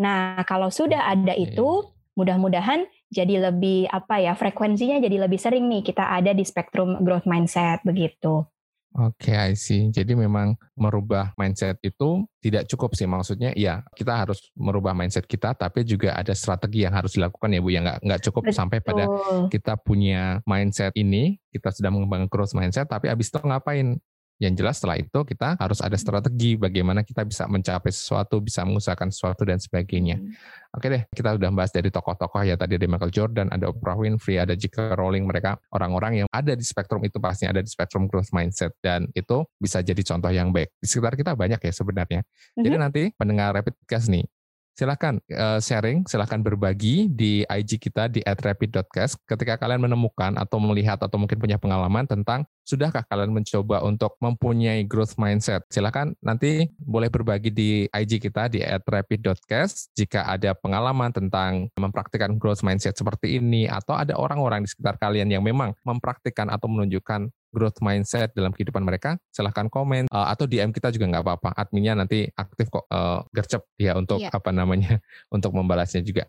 Nah, 0.00 0.40
kalau 0.48 0.72
sudah 0.72 1.10
ada 1.10 1.36
itu, 1.36 1.92
mudah-mudahan 2.16 2.84
jadi 3.12 3.52
lebih 3.52 3.88
apa 3.88 4.20
ya 4.20 4.32
frekuensinya 4.36 5.00
jadi 5.00 5.28
lebih 5.28 5.40
sering 5.40 5.68
nih 5.68 5.80
kita 5.84 6.12
ada 6.12 6.32
di 6.36 6.44
spektrum 6.44 7.00
growth 7.04 7.28
mindset 7.28 7.80
begitu. 7.84 8.44
Oke, 8.92 9.32
okay, 9.32 9.36
I 9.40 9.52
see. 9.56 9.88
Jadi 9.88 10.12
memang 10.12 10.52
merubah 10.76 11.32
mindset 11.40 11.80
itu 11.80 12.28
tidak 12.44 12.68
cukup 12.68 12.92
sih. 12.92 13.08
Maksudnya, 13.08 13.56
ya 13.56 13.80
kita 13.96 14.12
harus 14.12 14.52
merubah 14.52 14.92
mindset 14.92 15.24
kita, 15.24 15.56
tapi 15.56 15.80
juga 15.80 16.12
ada 16.12 16.36
strategi 16.36 16.84
yang 16.84 16.92
harus 16.92 17.16
dilakukan 17.16 17.56
ya 17.56 17.64
Bu. 17.64 17.72
Ya 17.72 17.80
nggak 17.80 18.04
nggak 18.04 18.20
cukup 18.28 18.52
Betul. 18.52 18.56
sampai 18.60 18.78
pada 18.84 19.08
kita 19.48 19.80
punya 19.80 20.44
mindset 20.44 20.92
ini, 20.92 21.40
kita 21.48 21.72
sudah 21.72 21.88
mengembangkan 21.88 22.28
growth 22.28 22.52
mindset, 22.52 22.84
tapi 22.84 23.08
abis 23.08 23.32
itu 23.32 23.40
ngapain? 23.40 23.96
Yang 24.42 24.54
jelas 24.58 24.74
setelah 24.82 24.98
itu 24.98 25.20
kita 25.22 25.54
harus 25.54 25.78
ada 25.78 25.94
strategi 25.94 26.58
bagaimana 26.58 27.06
kita 27.06 27.22
bisa 27.22 27.46
mencapai 27.46 27.94
sesuatu, 27.94 28.42
bisa 28.42 28.66
mengusahakan 28.66 29.14
sesuatu 29.14 29.46
dan 29.46 29.62
sebagainya. 29.62 30.18
Hmm. 30.18 30.34
Oke 30.74 30.90
deh, 30.90 31.02
kita 31.14 31.38
udah 31.38 31.50
bahas 31.54 31.70
dari 31.70 31.94
tokoh-tokoh 31.94 32.42
ya 32.42 32.58
tadi 32.58 32.74
ada 32.74 32.90
Michael 32.90 33.14
Jordan, 33.14 33.46
ada 33.54 33.70
Oprah 33.70 33.94
Winfrey, 33.94 34.42
ada 34.42 34.58
J.K. 34.58 34.98
Rowling, 34.98 35.30
mereka 35.30 35.62
orang-orang 35.70 36.24
yang 36.24 36.28
ada 36.34 36.58
di 36.58 36.64
spektrum 36.66 37.06
itu 37.06 37.22
pasti 37.22 37.46
ada 37.46 37.62
di 37.62 37.70
spektrum 37.70 38.10
growth 38.10 38.34
mindset 38.34 38.74
dan 38.82 39.06
itu 39.14 39.46
bisa 39.62 39.78
jadi 39.78 40.02
contoh 40.02 40.32
yang 40.34 40.50
baik. 40.50 40.74
Di 40.82 40.90
sekitar 40.90 41.14
kita 41.14 41.38
banyak 41.38 41.62
ya 41.62 41.72
sebenarnya. 41.76 42.20
Mm-hmm. 42.26 42.62
Jadi 42.66 42.76
nanti 42.82 43.02
pendengar 43.14 43.54
Rapid 43.54 43.78
Cast 43.86 44.10
nih, 44.10 44.26
silahkan 44.72 45.20
uh, 45.32 45.60
sharing, 45.60 46.04
silahkan 46.08 46.40
berbagi 46.40 47.08
di 47.12 47.44
IG 47.44 47.76
kita 47.76 48.08
di 48.08 48.24
@rapid.cast 48.24 49.20
ketika 49.28 49.60
kalian 49.60 49.84
menemukan 49.84 50.36
atau 50.40 50.58
melihat 50.58 50.96
atau 51.00 51.16
mungkin 51.20 51.36
punya 51.36 51.60
pengalaman 51.60 52.08
tentang 52.08 52.48
sudahkah 52.64 53.04
kalian 53.06 53.34
mencoba 53.34 53.84
untuk 53.84 54.16
mempunyai 54.22 54.86
growth 54.88 55.20
mindset. 55.20 55.66
Silahkan 55.68 56.16
nanti 56.24 56.70
boleh 56.80 57.12
berbagi 57.12 57.52
di 57.52 57.70
IG 57.90 58.22
kita 58.22 58.48
di 58.48 58.64
@rapid.cast 58.64 59.92
jika 59.92 60.24
ada 60.24 60.56
pengalaman 60.56 61.12
tentang 61.12 61.68
mempraktikkan 61.76 62.40
growth 62.40 62.64
mindset 62.64 62.96
seperti 62.96 63.42
ini 63.42 63.68
atau 63.68 63.92
ada 63.98 64.16
orang-orang 64.16 64.64
di 64.64 64.68
sekitar 64.72 64.96
kalian 64.96 65.28
yang 65.28 65.44
memang 65.44 65.76
mempraktikkan 65.84 66.48
atau 66.48 66.70
menunjukkan 66.72 67.28
growth 67.52 67.78
mindset 67.84 68.32
dalam 68.32 68.50
kehidupan 68.50 68.80
mereka, 68.80 69.20
silahkan 69.28 69.68
komen 69.68 70.08
uh, 70.08 70.32
atau 70.32 70.48
DM 70.48 70.72
kita 70.72 70.88
juga 70.88 71.12
nggak 71.12 71.22
apa-apa. 71.22 71.48
Adminnya 71.52 71.92
nanti 71.92 72.24
aktif 72.32 72.72
kok 72.72 72.88
uh, 72.88 73.20
gercep 73.30 73.68
ya 73.76 73.92
untuk 73.94 74.24
yeah. 74.24 74.32
apa 74.32 74.50
namanya 74.50 74.98
untuk 75.36 75.52
membalasnya 75.52 76.00
juga. 76.00 76.24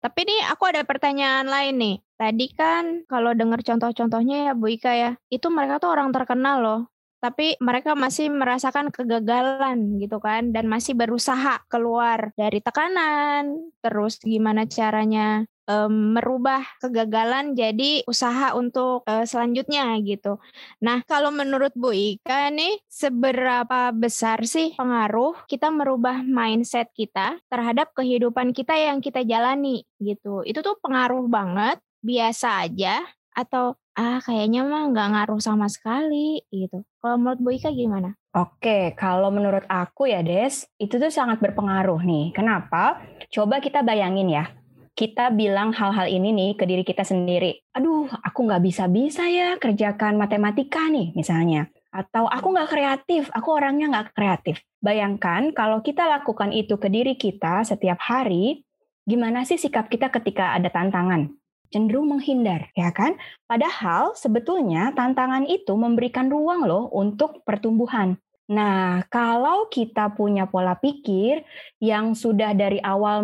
Tapi 0.00 0.20
nih 0.24 0.40
aku 0.48 0.64
ada 0.64 0.80
pertanyaan 0.88 1.44
lain 1.44 1.74
nih. 1.76 1.96
Tadi 2.16 2.46
kan 2.56 3.04
kalau 3.04 3.36
dengar 3.36 3.60
contoh-contohnya 3.60 4.48
ya 4.48 4.52
Bu 4.56 4.72
Ika 4.72 4.92
ya, 4.96 5.10
itu 5.28 5.52
mereka 5.52 5.76
tuh 5.76 5.92
orang 5.92 6.08
terkenal 6.08 6.64
loh 6.64 6.80
tapi 7.20 7.54
mereka 7.60 7.92
masih 7.92 8.32
merasakan 8.32 8.88
kegagalan 8.88 10.00
gitu 10.00 10.18
kan 10.18 10.50
dan 10.50 10.66
masih 10.66 10.96
berusaha 10.96 11.60
keluar 11.68 12.32
dari 12.34 12.64
tekanan 12.64 13.72
terus 13.84 14.16
gimana 14.24 14.64
caranya 14.64 15.44
um, 15.70 16.18
merubah 16.18 16.66
kegagalan 16.82 17.54
jadi 17.54 18.02
usaha 18.10 18.52
untuk 18.58 19.06
uh, 19.06 19.22
selanjutnya 19.22 19.94
gitu. 20.02 20.42
Nah, 20.82 21.06
kalau 21.06 21.30
menurut 21.30 21.70
Bu 21.78 21.94
Ika 21.94 22.50
nih 22.50 22.82
seberapa 22.90 23.94
besar 23.94 24.42
sih 24.44 24.74
pengaruh 24.74 25.46
kita 25.46 25.70
merubah 25.70 26.26
mindset 26.26 26.90
kita 26.90 27.38
terhadap 27.46 27.94
kehidupan 27.94 28.50
kita 28.50 28.74
yang 28.74 28.98
kita 28.98 29.22
jalani 29.22 29.86
gitu. 30.02 30.42
Itu 30.42 30.60
tuh 30.66 30.76
pengaruh 30.82 31.30
banget, 31.30 31.78
biasa 32.02 32.66
aja 32.66 33.04
atau 33.30 33.78
ah 34.00 34.16
kayaknya 34.24 34.64
mah 34.64 34.88
nggak 34.88 35.08
ngaruh 35.12 35.40
sama 35.44 35.68
sekali 35.68 36.40
gitu. 36.48 36.80
Kalau 37.04 37.20
menurut 37.20 37.38
Bu 37.44 37.52
Ika 37.52 37.68
gimana? 37.68 38.16
Oke, 38.32 38.96
kalau 38.96 39.28
menurut 39.28 39.68
aku 39.68 40.08
ya 40.08 40.24
Des, 40.24 40.64
itu 40.80 40.96
tuh 40.96 41.12
sangat 41.12 41.36
berpengaruh 41.44 42.00
nih. 42.00 42.32
Kenapa? 42.32 43.04
Coba 43.28 43.60
kita 43.60 43.84
bayangin 43.84 44.32
ya, 44.32 44.48
kita 44.96 45.28
bilang 45.36 45.76
hal-hal 45.76 46.08
ini 46.08 46.32
nih 46.32 46.50
ke 46.56 46.64
diri 46.64 46.80
kita 46.80 47.04
sendiri. 47.04 47.60
Aduh, 47.76 48.08
aku 48.24 48.48
nggak 48.48 48.64
bisa-bisa 48.64 49.28
ya 49.28 49.60
kerjakan 49.60 50.16
matematika 50.16 50.88
nih 50.88 51.12
misalnya. 51.12 51.68
Atau 51.92 52.24
aku 52.24 52.54
nggak 52.56 52.70
kreatif, 52.70 53.28
aku 53.34 53.48
orangnya 53.52 53.90
nggak 53.90 54.16
kreatif. 54.16 54.62
Bayangkan 54.80 55.52
kalau 55.52 55.84
kita 55.84 56.08
lakukan 56.08 56.54
itu 56.56 56.80
ke 56.80 56.88
diri 56.88 57.18
kita 57.20 57.66
setiap 57.68 58.00
hari, 58.00 58.64
gimana 59.04 59.44
sih 59.44 59.58
sikap 59.58 59.92
kita 59.92 60.08
ketika 60.08 60.54
ada 60.56 60.72
tantangan? 60.72 61.39
Cenderung 61.70 62.10
menghindar, 62.12 62.68
ya 62.74 62.90
kan? 62.90 63.16
Padahal 63.46 64.12
sebetulnya 64.18 64.90
tantangan 64.92 65.46
itu 65.46 65.72
memberikan 65.78 66.28
ruang 66.28 66.66
loh 66.66 66.90
untuk 66.90 67.46
pertumbuhan. 67.46 68.18
Nah, 68.50 69.06
kalau 69.06 69.70
kita 69.70 70.10
punya 70.18 70.50
pola 70.50 70.74
pikir 70.74 71.46
yang 71.78 72.18
sudah 72.18 72.50
dari 72.50 72.82
awal 72.82 73.22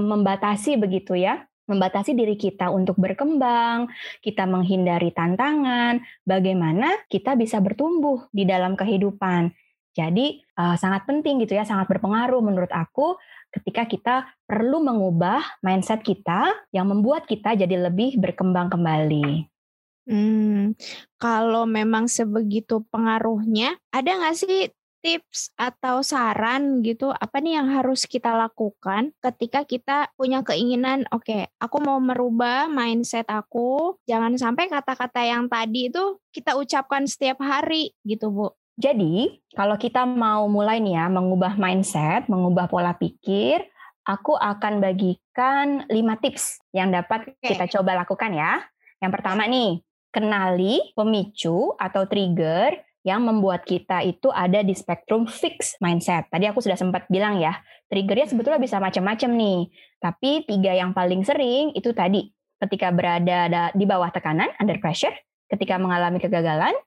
membatasi 0.00 0.80
begitu 0.80 1.20
ya, 1.20 1.44
membatasi 1.68 2.16
diri 2.16 2.34
kita 2.40 2.72
untuk 2.72 2.96
berkembang, 2.96 3.92
kita 4.24 4.48
menghindari 4.48 5.12
tantangan, 5.12 6.00
bagaimana 6.24 6.96
kita 7.12 7.36
bisa 7.36 7.60
bertumbuh 7.60 8.24
di 8.32 8.48
dalam 8.48 8.72
kehidupan. 8.72 9.52
Jadi 9.98 10.38
uh, 10.54 10.78
sangat 10.78 11.02
penting 11.10 11.42
gitu 11.42 11.58
ya, 11.58 11.66
sangat 11.66 11.90
berpengaruh 11.90 12.38
menurut 12.38 12.70
aku 12.70 13.18
ketika 13.50 13.82
kita 13.90 14.16
perlu 14.46 14.78
mengubah 14.78 15.42
mindset 15.66 16.06
kita 16.06 16.54
yang 16.70 16.86
membuat 16.86 17.26
kita 17.26 17.58
jadi 17.58 17.90
lebih 17.90 18.14
berkembang 18.22 18.70
kembali. 18.70 19.50
Hmm, 20.08 20.78
kalau 21.18 21.66
memang 21.66 22.06
sebegitu 22.06 22.86
pengaruhnya, 22.88 23.76
ada 23.90 24.08
nggak 24.08 24.36
sih 24.38 24.70
tips 24.98 25.54
atau 25.54 26.02
saran 26.02 26.82
gitu 26.82 27.14
apa 27.14 27.38
nih 27.38 27.58
yang 27.58 27.70
harus 27.70 28.04
kita 28.04 28.34
lakukan 28.34 29.14
ketika 29.22 29.62
kita 29.62 30.10
punya 30.18 30.42
keinginan 30.42 31.06
oke 31.14 31.22
okay, 31.22 31.46
aku 31.62 31.78
mau 31.78 32.02
merubah 32.02 32.66
mindset 32.66 33.30
aku 33.30 33.94
jangan 34.10 34.34
sampai 34.34 34.66
kata-kata 34.66 35.22
yang 35.22 35.46
tadi 35.46 35.86
itu 35.90 36.18
kita 36.34 36.58
ucapkan 36.58 37.06
setiap 37.06 37.38
hari 37.38 37.94
gitu 38.02 38.34
Bu 38.34 38.57
jadi, 38.78 39.42
kalau 39.58 39.74
kita 39.74 40.06
mau 40.06 40.46
mulai 40.46 40.78
nih 40.78 40.94
ya, 40.94 41.10
mengubah 41.10 41.58
mindset, 41.58 42.30
mengubah 42.30 42.70
pola 42.70 42.94
pikir, 42.94 43.66
aku 44.06 44.38
akan 44.38 44.78
bagikan 44.78 45.82
5 45.90 46.22
tips 46.22 46.62
yang 46.70 46.94
dapat 46.94 47.34
kita 47.42 47.66
coba 47.74 48.06
lakukan 48.06 48.30
ya. 48.30 48.62
Yang 49.02 49.12
pertama 49.18 49.50
nih, 49.50 49.82
kenali 50.14 50.94
pemicu 50.94 51.74
atau 51.74 52.06
trigger 52.06 52.78
yang 53.02 53.26
membuat 53.26 53.66
kita 53.66 54.06
itu 54.06 54.30
ada 54.30 54.62
di 54.62 54.78
spektrum 54.78 55.26
fix 55.26 55.74
mindset. 55.82 56.30
Tadi 56.30 56.46
aku 56.46 56.62
sudah 56.62 56.78
sempat 56.78 57.10
bilang 57.10 57.42
ya, 57.42 57.58
triggernya 57.90 58.30
sebetulnya 58.30 58.62
bisa 58.62 58.78
macam-macam 58.78 59.30
nih. 59.34 59.60
Tapi 59.98 60.46
tiga 60.46 60.78
yang 60.78 60.94
paling 60.94 61.26
sering 61.26 61.74
itu 61.74 61.90
tadi, 61.90 62.30
ketika 62.62 62.94
berada 62.94 63.74
di 63.74 63.84
bawah 63.90 64.14
tekanan, 64.14 64.54
under 64.62 64.78
pressure, 64.78 65.14
ketika 65.50 65.82
mengalami 65.82 66.22
kegagalan, 66.22 66.78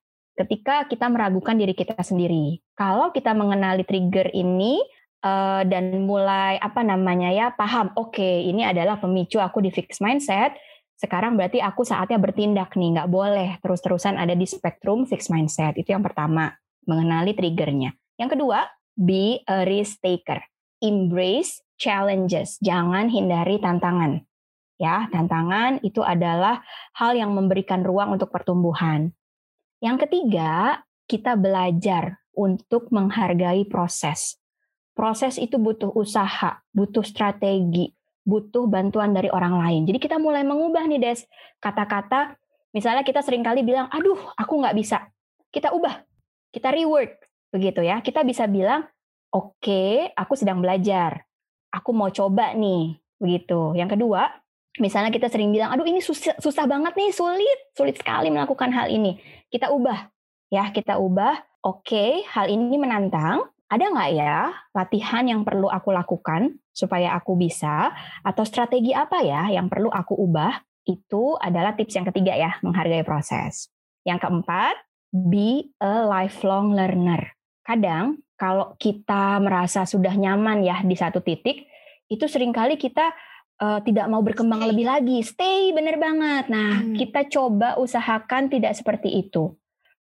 ketika 0.41 0.89
kita 0.89 1.05
meragukan 1.07 1.53
diri 1.53 1.77
kita 1.77 1.97
sendiri. 2.01 2.59
Kalau 2.73 3.13
kita 3.13 3.37
mengenali 3.37 3.85
trigger 3.85 4.33
ini 4.33 4.81
uh, 5.21 5.61
dan 5.65 6.05
mulai 6.09 6.57
apa 6.57 6.81
namanya 6.81 7.29
ya 7.29 7.47
paham, 7.53 7.93
oke 7.93 8.17
okay, 8.17 8.49
ini 8.49 8.65
adalah 8.65 8.97
pemicu 8.97 9.37
aku 9.37 9.61
di 9.61 9.69
fixed 9.69 10.01
mindset. 10.01 10.57
Sekarang 10.97 11.33
berarti 11.33 11.57
aku 11.57 11.81
saatnya 11.81 12.21
bertindak 12.21 12.77
nih, 12.77 12.93
nggak 12.97 13.09
boleh 13.09 13.57
terus-terusan 13.65 14.21
ada 14.21 14.37
di 14.37 14.45
spektrum 14.45 15.09
fixed 15.09 15.33
mindset. 15.33 15.73
Itu 15.73 15.97
yang 15.97 16.05
pertama, 16.05 16.53
mengenali 16.85 17.33
triggernya. 17.33 17.93
Yang 18.21 18.37
kedua, 18.37 18.69
be 18.93 19.41
a 19.49 19.65
risk 19.65 19.97
taker. 20.05 20.41
Embrace 20.81 21.61
challenges, 21.81 22.61
jangan 22.61 23.09
hindari 23.09 23.57
tantangan. 23.57 24.21
Ya, 24.81 25.05
tantangan 25.13 25.77
itu 25.85 26.01
adalah 26.01 26.65
hal 26.97 27.13
yang 27.13 27.33
memberikan 27.37 27.85
ruang 27.85 28.17
untuk 28.17 28.33
pertumbuhan. 28.33 29.13
Yang 29.81 30.07
ketiga, 30.07 30.85
kita 31.09 31.33
belajar 31.33 32.21
untuk 32.37 32.93
menghargai 32.93 33.65
proses. 33.65 34.37
Proses 34.93 35.41
itu 35.41 35.57
butuh 35.57 35.89
usaha, 35.97 36.61
butuh 36.69 37.01
strategi, 37.01 37.89
butuh 38.21 38.69
bantuan 38.69 39.11
dari 39.11 39.27
orang 39.33 39.57
lain. 39.57 39.81
Jadi 39.89 39.97
kita 39.97 40.21
mulai 40.21 40.45
mengubah 40.45 40.85
nih 40.85 41.01
Des, 41.01 41.25
kata-kata 41.57 42.37
misalnya 42.71 43.01
kita 43.01 43.25
sering 43.25 43.41
kali 43.41 43.65
bilang, 43.65 43.89
aduh 43.89 44.19
aku 44.37 44.61
nggak 44.61 44.77
bisa. 44.77 45.09
Kita 45.49 45.73
ubah, 45.73 46.05
kita 46.53 46.69
reward, 46.71 47.17
begitu 47.49 47.81
ya. 47.81 47.99
Kita 48.05 48.21
bisa 48.21 48.45
bilang, 48.45 48.85
oke 49.33 49.57
okay, 49.59 50.13
aku 50.13 50.37
sedang 50.37 50.61
belajar, 50.61 51.25
aku 51.73 51.89
mau 51.91 52.13
coba 52.13 52.53
nih, 52.53 53.01
begitu. 53.17 53.73
Yang 53.73 53.97
kedua, 53.97 54.29
misalnya 54.79 55.11
kita 55.11 55.27
sering 55.27 55.51
bilang, 55.51 55.73
aduh 55.75 55.83
ini 55.83 55.99
susah, 55.99 56.37
susah 56.39 56.63
banget 56.69 56.95
nih, 56.95 57.11
sulit, 57.11 57.59
sulit 57.75 57.95
sekali 57.99 58.31
melakukan 58.31 58.71
hal 58.71 58.87
ini. 58.87 59.19
Kita 59.51 59.73
ubah, 59.73 60.07
ya 60.47 60.71
kita 60.71 60.95
ubah. 61.01 61.35
Oke, 61.61 62.23
hal 62.31 62.47
ini 62.47 62.79
menantang. 62.79 63.51
Ada 63.71 63.87
nggak 63.87 64.11
ya 64.11 64.51
latihan 64.75 65.23
yang 65.23 65.41
perlu 65.47 65.71
aku 65.71 65.95
lakukan 65.95 66.59
supaya 66.75 67.15
aku 67.15 67.39
bisa? 67.39 67.91
Atau 68.23 68.43
strategi 68.43 68.91
apa 68.91 69.23
ya 69.23 69.47
yang 69.51 69.71
perlu 69.71 69.87
aku 69.87 70.15
ubah? 70.15 70.59
Itu 70.83 71.39
adalah 71.39 71.77
tips 71.77 71.95
yang 71.95 72.07
ketiga 72.09 72.33
ya, 72.35 72.51
menghargai 72.65 73.05
proses. 73.05 73.71
Yang 74.03 74.27
keempat, 74.27 74.75
be 75.13 75.71
a 75.79 76.03
lifelong 76.03 76.73
learner. 76.73 77.37
Kadang 77.61 78.19
kalau 78.35 78.73
kita 78.81 79.37
merasa 79.37 79.85
sudah 79.85 80.17
nyaman 80.17 80.65
ya 80.65 80.81
di 80.81 80.97
satu 80.97 81.21
titik, 81.21 81.69
itu 82.11 82.25
sering 82.27 82.51
kali 82.51 82.75
kita 82.75 83.13
uh, 83.61 83.79
tidak 83.85 84.09
mau 84.09 84.25
berkembang 84.25 84.65
stay. 84.65 84.69
lebih 84.73 84.85
lagi. 84.89 85.17
Stay 85.21 85.61
bener 85.71 86.01
banget. 86.01 86.49
Nah, 86.49 86.81
hmm. 86.81 86.97
kita 86.97 87.29
coba 87.29 87.77
usahakan 87.77 88.49
tidak 88.49 88.73
seperti 88.73 89.21
itu. 89.21 89.53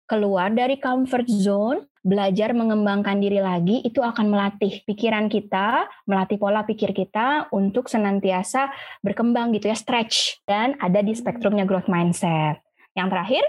Keluar 0.10 0.50
dari 0.50 0.82
comfort 0.82 1.30
zone, 1.30 1.86
belajar 2.02 2.50
mengembangkan 2.58 3.22
diri 3.22 3.38
lagi 3.38 3.86
itu 3.86 4.02
akan 4.02 4.34
melatih 4.34 4.82
pikiran 4.90 5.30
kita, 5.30 5.86
melatih 6.10 6.42
pola 6.42 6.66
pikir 6.66 6.98
kita 6.98 7.46
untuk 7.54 7.86
senantiasa 7.86 8.74
berkembang 9.06 9.54
gitu 9.54 9.70
ya, 9.70 9.78
stretch 9.78 10.42
dan 10.50 10.74
ada 10.82 11.06
di 11.06 11.14
spektrumnya 11.14 11.70
growth 11.70 11.86
mindset. 11.86 12.58
Yang 12.98 13.08
terakhir, 13.14 13.44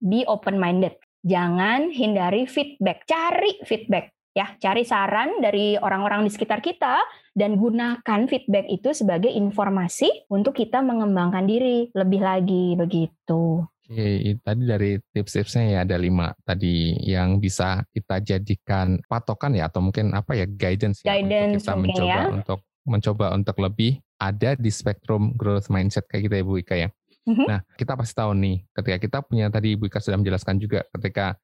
be 0.00 0.24
open 0.24 0.56
minded. 0.56 0.96
Jangan 1.28 1.92
hindari 1.92 2.48
feedback, 2.48 3.04
cari 3.04 3.60
feedback 3.68 4.16
ya 4.38 4.54
cari 4.62 4.86
saran 4.86 5.42
dari 5.42 5.74
orang-orang 5.74 6.22
di 6.22 6.30
sekitar 6.30 6.62
kita 6.62 7.02
dan 7.34 7.58
gunakan 7.58 8.20
feedback 8.30 8.70
itu 8.70 8.94
sebagai 8.94 9.34
informasi 9.34 10.30
untuk 10.30 10.54
kita 10.54 10.78
mengembangkan 10.78 11.42
diri 11.42 11.90
lebih 11.90 12.22
lagi 12.22 12.78
begitu. 12.78 13.66
Oke, 13.88 14.36
tadi 14.44 14.62
dari 14.68 15.00
tips-tipsnya 15.00 15.64
ya 15.74 15.78
ada 15.82 15.96
lima 15.96 16.30
tadi 16.44 16.92
yang 17.02 17.40
bisa 17.40 17.82
kita 17.90 18.20
jadikan 18.20 19.00
patokan 19.08 19.56
ya 19.56 19.66
atau 19.66 19.80
mungkin 19.80 20.12
apa 20.12 20.36
ya 20.36 20.46
guidance, 20.46 21.02
guidance 21.02 21.64
ya, 21.66 21.74
untuk 21.74 21.88
kita 21.88 22.04
mencoba 22.04 22.06
ya. 22.06 22.22
untuk 22.30 22.60
mencoba 22.84 23.26
untuk 23.32 23.56
lebih 23.58 23.92
ada 24.20 24.54
di 24.54 24.70
spektrum 24.70 25.32
growth 25.34 25.72
mindset 25.72 26.04
kayak 26.06 26.28
kita 26.28 26.36
gitu 26.36 26.44
ya 26.44 26.44
Bu 26.44 26.54
Ika 26.60 26.76
ya. 26.76 26.88
Mm-hmm. 27.28 27.46
Nah, 27.48 27.60
kita 27.80 27.92
pasti 27.96 28.14
tahu 28.16 28.32
nih 28.36 28.56
ketika 28.76 28.96
kita 29.00 29.18
punya 29.24 29.46
tadi 29.48 29.72
Bu 29.74 29.88
Ika 29.88 29.98
sudah 30.04 30.20
menjelaskan 30.20 30.56
juga 30.60 30.84
ketika 30.92 31.40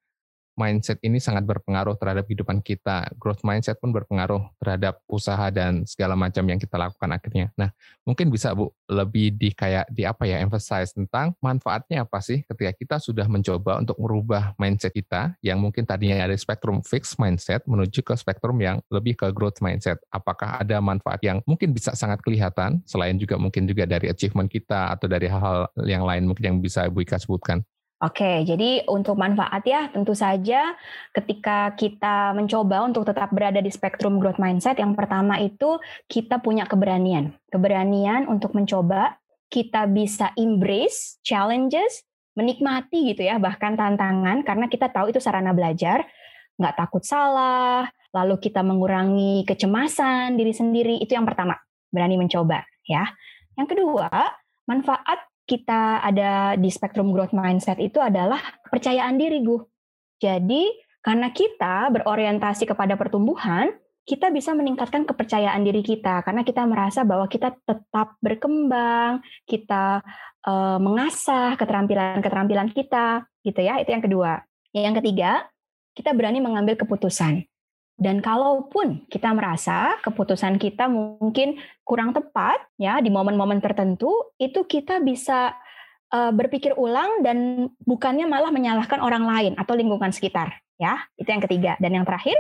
mindset 0.55 0.99
ini 1.03 1.19
sangat 1.19 1.43
berpengaruh 1.47 1.99
terhadap 1.99 2.25
kehidupan 2.27 2.63
kita. 2.63 3.11
Growth 3.19 3.43
mindset 3.43 3.79
pun 3.79 3.91
berpengaruh 3.91 4.43
terhadap 4.63 5.03
usaha 5.11 5.51
dan 5.51 5.83
segala 5.85 6.15
macam 6.15 6.43
yang 6.47 6.59
kita 6.59 6.79
lakukan 6.79 7.11
akhirnya. 7.11 7.51
Nah, 7.59 7.71
mungkin 8.07 8.31
bisa 8.31 8.55
Bu 8.55 8.71
lebih 8.87 9.35
di 9.35 9.51
kayak 9.51 9.91
di 9.91 10.07
apa 10.07 10.25
ya 10.25 10.39
emphasize 10.41 10.95
tentang 10.95 11.35
manfaatnya 11.43 12.07
apa 12.07 12.21
sih 12.23 12.47
ketika 12.47 12.73
kita 12.77 12.97
sudah 13.03 13.27
mencoba 13.27 13.83
untuk 13.83 13.97
merubah 13.99 14.55
mindset 14.61 14.95
kita 14.95 15.35
yang 15.43 15.59
mungkin 15.59 15.83
tadinya 15.83 16.23
ada 16.23 16.37
spektrum 16.37 16.81
fixed 16.87 17.19
mindset 17.19 17.65
menuju 17.67 18.05
ke 18.05 18.15
spektrum 18.15 18.57
yang 18.63 18.79
lebih 18.89 19.19
ke 19.19 19.27
growth 19.35 19.59
mindset. 19.59 19.99
Apakah 20.13 20.63
ada 20.63 20.79
manfaat 20.79 21.21
yang 21.27 21.43
mungkin 21.45 21.75
bisa 21.75 21.93
sangat 21.99 22.23
kelihatan 22.23 22.81
selain 22.87 23.19
juga 23.19 23.35
mungkin 23.41 23.67
juga 23.67 23.85
dari 23.85 24.07
achievement 24.09 24.47
kita 24.47 24.95
atau 24.95 25.11
dari 25.11 25.27
hal-hal 25.27 25.67
yang 25.83 26.07
lain 26.07 26.31
mungkin 26.31 26.45
yang 26.55 26.59
bisa 26.63 26.87
Bu 26.87 27.03
Ika 27.03 27.19
sebutkan? 27.19 27.65
Oke, 28.05 28.45
jadi 28.45 28.85
untuk 28.85 29.17
manfaat 29.17 29.65
ya 29.65 29.89
tentu 29.89 30.13
saja 30.13 30.77
ketika 31.17 31.73
kita 31.73 32.37
mencoba 32.37 32.85
untuk 32.85 33.09
tetap 33.09 33.33
berada 33.33 33.65
di 33.65 33.73
spektrum 33.73 34.21
growth 34.21 34.37
mindset, 34.37 34.77
yang 34.77 34.93
pertama 34.93 35.41
itu 35.41 35.81
kita 36.05 36.37
punya 36.45 36.69
keberanian. 36.69 37.33
Keberanian 37.49 38.29
untuk 38.29 38.53
mencoba, 38.53 39.17
kita 39.49 39.89
bisa 39.89 40.37
embrace 40.37 41.17
challenges, 41.25 42.05
menikmati 42.37 43.17
gitu 43.17 43.25
ya, 43.25 43.41
bahkan 43.41 43.73
tantangan, 43.73 44.45
karena 44.45 44.69
kita 44.69 44.93
tahu 44.93 45.09
itu 45.09 45.25
sarana 45.25 45.57
belajar, 45.57 46.05
nggak 46.61 46.77
takut 46.77 47.09
salah, 47.09 47.89
lalu 48.13 48.37
kita 48.37 48.61
mengurangi 48.61 49.49
kecemasan 49.49 50.37
diri 50.37 50.53
sendiri, 50.53 51.01
itu 51.01 51.17
yang 51.17 51.25
pertama, 51.25 51.57
berani 51.89 52.21
mencoba 52.21 52.69
ya. 52.85 53.09
Yang 53.57 53.81
kedua, 53.81 54.13
manfaat 54.69 55.25
kita 55.45 56.01
ada 56.01 56.57
di 56.57 56.73
spektrum 56.73 57.13
growth 57.13 57.37
mindset 57.37 57.77
itu 57.81 58.01
adalah 58.01 58.41
kepercayaan 58.69 59.21
diri, 59.21 59.45
Gu. 59.45 59.61
Jadi, 60.21 60.73
karena 61.05 61.29
kita 61.37 61.93
berorientasi 61.93 62.65
kepada 62.65 62.97
pertumbuhan, 62.97 63.69
kita 64.05 64.29
bisa 64.33 64.53
meningkatkan 64.53 65.09
kepercayaan 65.09 65.65
diri 65.65 65.81
kita 65.81 66.21
karena 66.25 66.45
kita 66.45 66.65
merasa 66.69 67.09
bahwa 67.09 67.25
kita 67.25 67.57
tetap 67.65 68.21
berkembang, 68.21 69.25
kita 69.49 70.05
uh, 70.45 70.77
mengasah 70.81 71.57
keterampilan-keterampilan 71.57 72.73
kita, 72.73 73.25
gitu 73.45 73.61
ya. 73.61 73.81
Itu 73.81 73.93
yang 73.93 74.05
kedua. 74.05 74.45
Yang 74.73 75.05
ketiga, 75.05 75.49
kita 75.97 76.13
berani 76.17 76.41
mengambil 76.41 76.77
keputusan. 76.81 77.45
Dan 77.95 78.19
kalaupun 78.19 79.07
kita 79.07 79.31
merasa 79.31 79.95
keputusan 80.03 80.59
kita 80.59 80.91
mungkin 80.91 81.63
kurang 81.87 82.11
tepat 82.11 82.59
ya 82.75 82.99
di 82.99 83.07
momen-momen 83.09 83.63
tertentu, 83.63 84.35
itu 84.37 84.67
kita 84.67 84.99
bisa 84.99 85.55
uh, 86.11 86.35
berpikir 86.35 86.75
ulang 86.75 87.23
dan 87.23 87.71
bukannya 87.87 88.27
malah 88.27 88.51
menyalahkan 88.51 88.99
orang 88.99 89.25
lain 89.25 89.53
atau 89.55 89.79
lingkungan 89.79 90.11
sekitar 90.11 90.59
ya. 90.75 91.07
Itu 91.15 91.31
yang 91.31 91.43
ketiga. 91.47 91.79
Dan 91.79 91.95
yang 91.95 92.07
terakhir, 92.07 92.35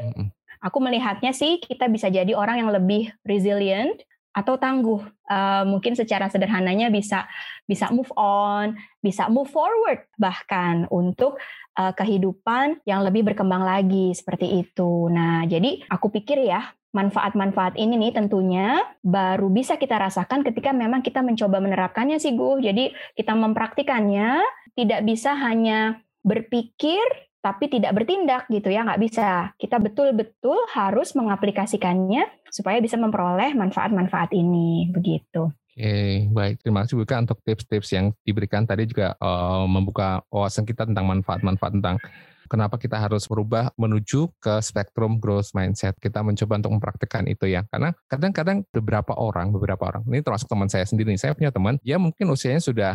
aku 0.59 0.79
melihatnya 0.83 1.31
sih 1.31 1.63
kita 1.63 1.87
bisa 1.87 2.11
jadi 2.11 2.35
orang 2.35 2.67
yang 2.67 2.71
lebih 2.75 3.15
resilient 3.23 4.03
atau 4.35 4.59
tangguh. 4.59 5.07
Uh, 5.25 5.65
mungkin 5.65 5.95
secara 5.95 6.27
sederhananya 6.29 6.91
bisa 6.91 7.25
bisa 7.65 7.89
move 7.95 8.11
on, 8.19 8.75
bisa 9.01 9.31
move 9.31 9.49
forward 9.49 10.05
bahkan 10.19 10.85
untuk 10.91 11.39
uh, 11.79 11.93
kehidupan 11.93 12.83
yang 12.87 13.03
lebih 13.03 13.27
berkembang 13.27 13.63
lagi 13.63 14.15
seperti 14.15 14.65
itu. 14.65 15.11
Nah, 15.11 15.47
jadi 15.47 15.83
aku 15.91 16.11
pikir 16.11 16.43
ya 16.47 16.63
manfaat-manfaat 16.95 17.75
ini 17.75 17.99
nih 17.99 18.15
tentunya 18.15 18.79
baru 19.03 19.51
bisa 19.51 19.75
kita 19.75 19.99
rasakan 19.99 20.47
ketika 20.47 20.71
memang 20.71 21.03
kita 21.03 21.21
mencoba 21.27 21.59
menerapkannya 21.59 22.23
sih 22.23 22.39
Gu. 22.39 22.63
Jadi 22.63 22.95
kita 23.19 23.35
mempraktikannya 23.35 24.39
tidak 24.79 25.03
bisa 25.03 25.35
hanya 25.35 25.99
berpikir 26.23 27.03
tapi 27.45 27.69
tidak 27.69 27.93
bertindak 27.93 28.49
gitu 28.49 28.73
ya 28.73 28.89
nggak 28.89 29.05
bisa 29.05 29.53
kita 29.61 29.77
betul-betul 29.77 30.57
harus 30.73 31.13
mengaplikasikannya 31.13 32.25
supaya 32.49 32.81
bisa 32.81 32.97
memperoleh 32.97 33.53
manfaat-manfaat 33.53 34.33
ini 34.33 34.89
begitu. 34.89 35.53
Oke, 35.75 36.31
baik. 36.31 36.63
Terima 36.63 36.87
kasih 36.87 37.03
Buka 37.03 37.19
untuk 37.19 37.43
tips-tips 37.43 37.91
yang 37.91 38.15
diberikan 38.23 38.63
tadi 38.63 38.87
juga 38.87 39.19
uh, 39.19 39.67
membuka 39.67 40.23
wawasan 40.31 40.63
kita 40.63 40.87
tentang 40.87 41.03
manfaat-manfaat 41.03 41.75
tentang 41.75 41.99
kenapa 42.47 42.79
kita 42.79 42.95
harus 42.95 43.27
berubah 43.27 43.75
menuju 43.75 44.31
ke 44.39 44.63
spektrum 44.63 45.19
growth 45.19 45.51
mindset. 45.51 45.99
Kita 45.99 46.23
mencoba 46.23 46.63
untuk 46.63 46.79
mempraktikkan 46.79 47.27
itu 47.27 47.51
ya. 47.51 47.67
Karena 47.67 47.91
kadang-kadang 48.07 48.63
beberapa 48.71 49.19
orang, 49.19 49.51
beberapa 49.51 49.83
orang, 49.91 50.07
ini 50.07 50.23
termasuk 50.23 50.47
teman 50.47 50.71
saya 50.71 50.87
sendiri, 50.87 51.11
saya 51.19 51.35
punya 51.35 51.51
teman, 51.51 51.75
dia 51.83 51.99
mungkin 51.99 52.31
usianya 52.31 52.63
sudah 52.63 52.93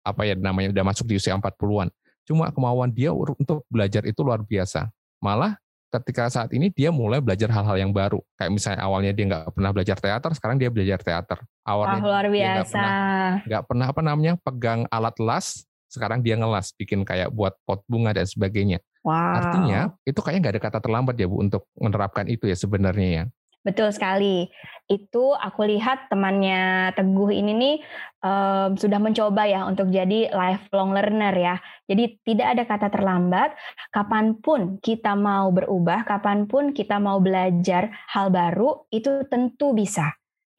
apa 0.00 0.24
ya 0.24 0.32
namanya 0.32 0.72
udah 0.72 0.84
masuk 0.88 1.04
di 1.04 1.20
usia 1.20 1.36
40-an. 1.36 1.92
Cuma 2.24 2.48
kemauan 2.48 2.88
dia 2.96 3.12
untuk 3.12 3.60
belajar 3.68 4.08
itu 4.08 4.24
luar 4.24 4.40
biasa. 4.40 4.88
Malah 5.20 5.60
ketika 5.92 6.32
saat 6.32 6.48
ini 6.56 6.72
dia 6.72 6.88
mulai 6.88 7.20
belajar 7.20 7.52
hal-hal 7.52 7.76
yang 7.76 7.92
baru. 7.92 8.18
Kayak 8.40 8.50
misalnya 8.56 8.80
awalnya 8.80 9.12
dia 9.12 9.24
nggak 9.28 9.52
pernah 9.52 9.70
belajar 9.76 9.96
teater, 10.00 10.30
sekarang 10.32 10.56
dia 10.56 10.72
belajar 10.72 10.98
teater. 11.04 11.38
Awalnya 11.68 12.00
oh, 12.00 12.04
luar 12.08 12.26
biasa. 12.32 12.56
nggak 12.56 12.66
pernah, 12.72 13.64
pernah 13.68 13.86
apa 13.92 14.00
namanya 14.00 14.32
pegang 14.40 14.80
alat 14.88 15.16
las, 15.20 15.68
sekarang 15.92 16.24
dia 16.24 16.40
ngelas, 16.40 16.72
bikin 16.72 17.04
kayak 17.04 17.28
buat 17.28 17.52
pot 17.68 17.84
bunga 17.84 18.16
dan 18.16 18.24
sebagainya. 18.24 18.80
Wow. 19.04 19.36
Artinya 19.36 19.80
itu 20.08 20.18
kayaknya 20.24 20.40
nggak 20.48 20.54
ada 20.56 20.62
kata 20.64 20.78
terlambat 20.80 21.14
ya 21.20 21.26
Bu 21.28 21.44
untuk 21.44 21.68
menerapkan 21.76 22.24
itu 22.32 22.48
ya 22.48 22.56
sebenarnya 22.56 23.08
ya. 23.12 23.24
Betul 23.62 23.94
sekali. 23.94 24.50
Itu 24.90 25.38
aku 25.38 25.62
lihat 25.70 26.10
temannya 26.10 26.90
Teguh 26.98 27.30
ini 27.30 27.52
nih 27.54 27.76
um, 28.26 28.74
sudah 28.74 28.98
mencoba 28.98 29.46
ya 29.46 29.62
untuk 29.70 29.88
jadi 29.88 30.34
lifelong 30.34 30.90
learner 30.90 31.34
ya. 31.38 31.56
Jadi 31.86 32.18
tidak 32.26 32.46
ada 32.58 32.62
kata 32.66 32.88
terlambat. 32.90 33.54
Kapan 33.94 34.34
pun 34.42 34.82
kita 34.82 35.14
mau 35.14 35.54
berubah, 35.54 36.02
kapan 36.02 36.50
pun 36.50 36.74
kita 36.74 36.98
mau 36.98 37.22
belajar 37.22 37.94
hal 38.10 38.34
baru, 38.34 38.82
itu 38.90 39.22
tentu 39.30 39.72
bisa. 39.72 40.10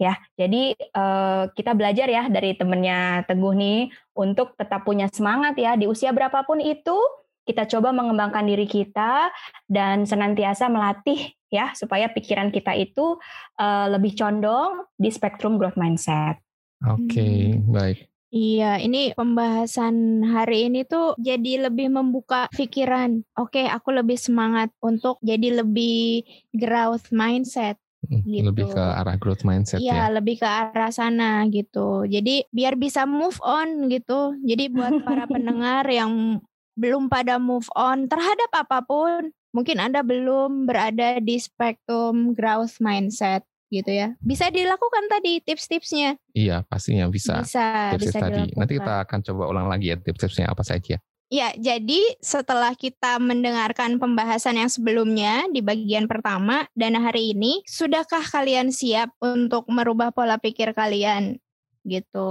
Ya, 0.02 0.18
jadi 0.36 0.74
uh, 0.98 1.54
kita 1.54 1.78
belajar 1.78 2.10
ya 2.10 2.26
dari 2.28 2.58
temannya 2.58 3.30
Teguh 3.30 3.54
nih 3.54 3.94
untuk 4.18 4.58
tetap 4.58 4.84
punya 4.84 5.06
semangat 5.14 5.54
ya 5.56 5.78
di 5.78 5.86
usia 5.86 6.10
berapapun 6.10 6.60
itu 6.60 6.98
kita 7.44 7.68
coba 7.68 7.92
mengembangkan 7.92 8.48
diri 8.48 8.66
kita 8.66 9.30
dan 9.68 10.08
senantiasa 10.08 10.72
melatih 10.72 11.36
ya 11.54 11.70
supaya 11.78 12.10
pikiran 12.10 12.50
kita 12.50 12.74
itu 12.74 13.22
uh, 13.62 13.86
lebih 13.94 14.18
condong 14.18 14.90
di 14.98 15.14
spektrum 15.14 15.62
growth 15.62 15.78
mindset. 15.78 16.42
Oke, 16.82 17.14
okay, 17.14 17.38
hmm. 17.54 17.70
baik. 17.70 18.00
Iya, 18.34 18.82
ini 18.82 19.14
pembahasan 19.14 20.26
hari 20.26 20.66
ini 20.66 20.90
tuh 20.90 21.14
jadi 21.22 21.70
lebih 21.70 21.94
membuka 21.94 22.50
pikiran. 22.50 23.22
Oke, 23.38 23.70
aku 23.70 23.94
lebih 23.94 24.18
semangat 24.18 24.74
untuk 24.82 25.22
jadi 25.22 25.62
lebih 25.62 26.26
growth 26.50 27.14
mindset. 27.14 27.78
Hmm, 28.10 28.26
gitu. 28.26 28.50
Lebih 28.50 28.74
ke 28.74 28.82
arah 28.82 29.22
growth 29.22 29.46
mindset 29.46 29.78
iya, 29.78 29.86
ya. 29.86 29.94
Iya, 29.94 30.06
lebih 30.18 30.42
ke 30.42 30.50
arah 30.50 30.90
sana 30.90 31.46
gitu. 31.46 32.10
Jadi 32.10 32.50
biar 32.50 32.74
bisa 32.74 33.06
move 33.06 33.38
on 33.46 33.86
gitu. 33.94 34.34
Jadi 34.42 34.66
buat 34.74 35.06
para 35.06 35.30
pendengar 35.34 35.86
yang 35.86 36.42
belum 36.74 37.14
pada 37.14 37.38
move 37.38 37.70
on 37.78 38.10
terhadap 38.10 38.50
apa 38.50 38.82
pun, 38.82 39.30
mungkin 39.54 39.78
Anda 39.80 40.02
belum 40.02 40.66
berada 40.66 41.22
di 41.22 41.38
spektrum 41.38 42.34
growth 42.34 42.82
mindset 42.82 43.46
gitu 43.74 43.90
ya. 43.90 44.14
Bisa 44.22 44.50
dilakukan 44.54 45.10
tadi 45.10 45.42
tips-tipsnya. 45.42 46.18
Iya, 46.34 46.62
pastinya 46.66 47.10
bisa. 47.10 47.42
Bisa, 47.42 47.96
tips 47.96 48.06
bisa 48.06 48.18
tadi. 48.22 48.50
Dilakukan. 48.50 48.60
Nanti 48.60 48.74
kita 48.78 48.94
akan 49.08 49.20
coba 49.26 49.44
ulang 49.50 49.68
lagi 49.70 49.94
ya 49.94 49.98
tips-tipsnya 49.98 50.50
apa 50.50 50.62
saja. 50.62 51.02
Ya, 51.34 51.50
jadi 51.58 51.98
setelah 52.22 52.78
kita 52.78 53.18
mendengarkan 53.18 53.98
pembahasan 53.98 54.62
yang 54.62 54.70
sebelumnya 54.70 55.50
di 55.50 55.66
bagian 55.66 56.06
pertama 56.06 56.70
dan 56.78 56.94
hari 56.94 57.34
ini, 57.34 57.66
sudahkah 57.66 58.22
kalian 58.22 58.70
siap 58.70 59.10
untuk 59.18 59.66
merubah 59.66 60.14
pola 60.14 60.38
pikir 60.38 60.78
kalian? 60.78 61.42
Gitu. 61.82 62.30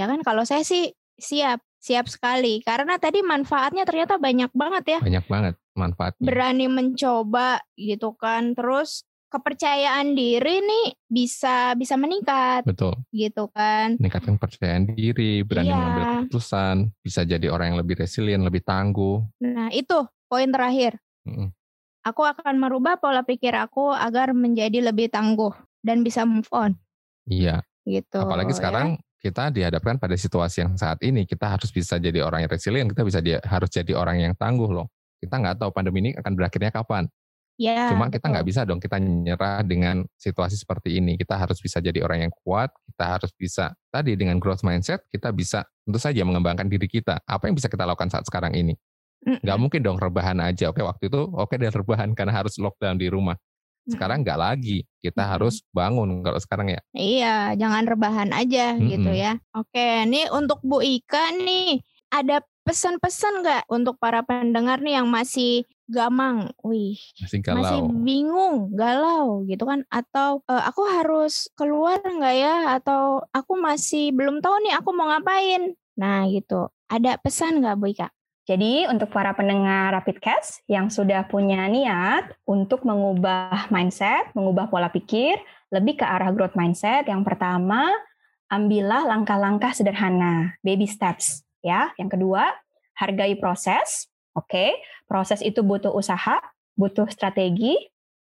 Ya 0.00 0.08
kan 0.08 0.24
kalau 0.24 0.48
saya 0.48 0.64
sih 0.64 0.96
siap 1.20 1.60
siap 1.78 2.08
sekali 2.10 2.64
karena 2.64 2.96
tadi 2.96 3.20
manfaatnya 3.20 3.84
ternyata 3.84 4.16
banyak 4.16 4.50
banget 4.56 4.84
ya. 4.96 4.98
Banyak 5.04 5.26
banget 5.28 5.54
manfaatnya. 5.78 6.26
Berani 6.26 6.66
mencoba 6.66 7.62
gitu 7.78 8.18
kan. 8.18 8.58
Terus 8.58 9.06
kepercayaan 9.28 10.16
diri 10.16 10.64
nih 10.64 10.86
bisa 11.06 11.76
bisa 11.78 11.94
meningkat. 11.94 12.66
Betul. 12.66 12.96
Gitu 13.14 13.46
kan. 13.54 13.94
Meningkatkan 14.00 14.36
kepercayaan 14.40 14.84
diri, 14.92 15.46
berani 15.46 15.70
iya. 15.70 15.76
mengambil 15.76 16.04
keputusan, 16.26 16.76
bisa 17.04 17.22
jadi 17.22 17.46
orang 17.52 17.72
yang 17.74 17.78
lebih 17.80 18.02
resilient, 18.02 18.42
lebih 18.42 18.66
tangguh. 18.66 19.22
Nah, 19.44 19.70
itu 19.70 20.02
poin 20.26 20.50
terakhir. 20.50 20.98
Mm 21.22 21.32
-mm. 21.32 21.48
Aku 22.06 22.24
akan 22.24 22.56
merubah 22.56 22.96
pola 22.96 23.20
pikir 23.20 23.52
aku 23.52 23.92
agar 23.92 24.32
menjadi 24.32 24.80
lebih 24.80 25.12
tangguh 25.12 25.52
dan 25.84 26.00
bisa 26.00 26.24
move 26.24 26.48
on. 26.50 26.72
Iya. 27.28 27.60
Gitu. 27.84 28.16
Apalagi 28.16 28.56
ya. 28.56 28.58
sekarang 28.58 28.88
ya 28.96 29.06
kita 29.18 29.50
dihadapkan 29.50 29.98
pada 29.98 30.14
situasi 30.14 30.62
yang 30.62 30.78
saat 30.78 31.02
ini 31.02 31.26
kita 31.26 31.50
harus 31.50 31.74
bisa 31.74 31.98
jadi 31.98 32.22
orang 32.22 32.46
yang 32.46 32.52
resilient, 32.54 32.88
kita 32.94 33.02
bisa 33.02 33.18
dia, 33.18 33.42
harus 33.42 33.70
jadi 33.70 33.92
orang 33.98 34.22
yang 34.22 34.34
tangguh 34.38 34.70
loh. 34.70 34.86
Kita 35.18 35.34
nggak 35.38 35.60
tahu 35.62 35.70
pandemi 35.74 35.98
ini 36.08 36.10
akan 36.14 36.32
berakhirnya 36.34 36.70
kapan. 36.70 37.06
Ya, 37.58 37.90
Cuma 37.90 38.06
kita 38.06 38.30
nggak 38.30 38.46
bisa 38.46 38.62
dong 38.62 38.78
kita 38.78 39.02
nyerah 39.02 39.66
dengan 39.66 40.06
situasi 40.14 40.54
seperti 40.54 41.02
ini. 41.02 41.18
Kita 41.18 41.34
harus 41.34 41.58
bisa 41.58 41.82
jadi 41.82 41.98
orang 42.06 42.30
yang 42.30 42.32
kuat. 42.46 42.70
Kita 42.86 43.18
harus 43.18 43.34
bisa 43.34 43.74
tadi 43.90 44.14
dengan 44.14 44.38
growth 44.38 44.62
mindset 44.62 45.02
kita 45.10 45.34
bisa 45.34 45.66
tentu 45.82 45.98
saja 45.98 46.22
mengembangkan 46.22 46.70
diri 46.70 46.86
kita. 46.86 47.18
Apa 47.26 47.50
yang 47.50 47.58
bisa 47.58 47.66
kita 47.66 47.82
lakukan 47.82 48.14
saat 48.14 48.22
sekarang 48.30 48.54
ini? 48.54 48.78
Nggak 49.26 49.58
mungkin 49.58 49.80
dong 49.82 49.98
rebahan 49.98 50.38
aja. 50.38 50.70
Oke 50.70 50.86
waktu 50.86 51.10
itu 51.10 51.20
oke 51.34 51.58
dia 51.58 51.74
rebahan 51.74 52.14
karena 52.14 52.30
harus 52.30 52.54
lockdown 52.62 52.94
di 52.94 53.10
rumah. 53.10 53.34
Sekarang 53.88 54.22
nggak 54.22 54.38
lagi. 54.38 54.86
Kita 55.02 55.26
harus 55.26 55.64
bangun 55.74 56.22
kalau 56.22 56.38
sekarang 56.38 56.70
ya. 56.70 56.80
Iya, 56.94 57.58
jangan 57.58 57.88
rebahan 57.88 58.30
aja 58.36 58.76
mm-hmm. 58.76 58.88
gitu 58.92 59.10
ya. 59.16 59.32
Oke, 59.56 60.06
nih 60.06 60.28
untuk 60.30 60.60
Bu 60.62 60.78
Ika 60.84 61.34
nih 61.40 61.82
ada 62.12 62.44
pesan-pesan 62.68 63.40
nggak 63.40 63.62
untuk 63.72 63.96
para 63.96 64.20
pendengar 64.20 64.84
nih 64.84 65.00
yang 65.00 65.08
masih 65.08 65.64
gamang, 65.88 66.52
wih, 66.60 67.00
masih, 67.16 67.40
galau. 67.40 67.64
masih 67.64 67.80
bingung, 68.04 68.56
galau 68.76 69.48
gitu 69.48 69.64
kan? 69.64 69.88
Atau 69.88 70.44
e, 70.44 70.52
aku 70.52 70.84
harus 70.84 71.48
keluar 71.56 71.96
nggak 72.04 72.36
ya? 72.36 72.76
Atau 72.76 73.24
aku 73.32 73.56
masih 73.56 74.12
belum 74.12 74.44
tahu 74.44 74.68
nih 74.68 74.76
aku 74.76 74.92
mau 74.92 75.08
ngapain? 75.08 75.72
Nah 75.96 76.28
gitu. 76.28 76.68
Ada 76.92 77.16
pesan 77.16 77.64
nggak 77.64 77.76
Bu 77.80 77.88
Ika? 77.88 78.12
Jadi 78.44 78.88
untuk 78.88 79.12
para 79.12 79.32
pendengar 79.32 79.92
Rapidcast 79.92 80.64
yang 80.68 80.88
sudah 80.92 81.24
punya 81.28 81.68
niat 81.68 82.32
untuk 82.48 82.84
mengubah 82.84 83.68
mindset, 83.72 84.28
mengubah 84.32 84.68
pola 84.68 84.88
pikir, 84.88 85.36
lebih 85.68 86.00
ke 86.00 86.04
arah 86.04 86.32
growth 86.32 86.56
mindset, 86.56 87.04
yang 87.08 87.24
pertama, 87.24 87.92
ambillah 88.48 89.04
langkah-langkah 89.04 89.76
sederhana, 89.76 90.56
baby 90.64 90.88
steps. 90.88 91.47
Ya. 91.68 91.92
Yang 92.00 92.16
kedua, 92.16 92.48
hargai 92.96 93.36
proses. 93.36 94.08
Oke, 94.32 94.48
okay? 94.48 94.70
proses 95.04 95.44
itu 95.44 95.60
butuh 95.60 95.92
usaha, 95.92 96.40
butuh 96.78 97.10
strategi, 97.12 97.74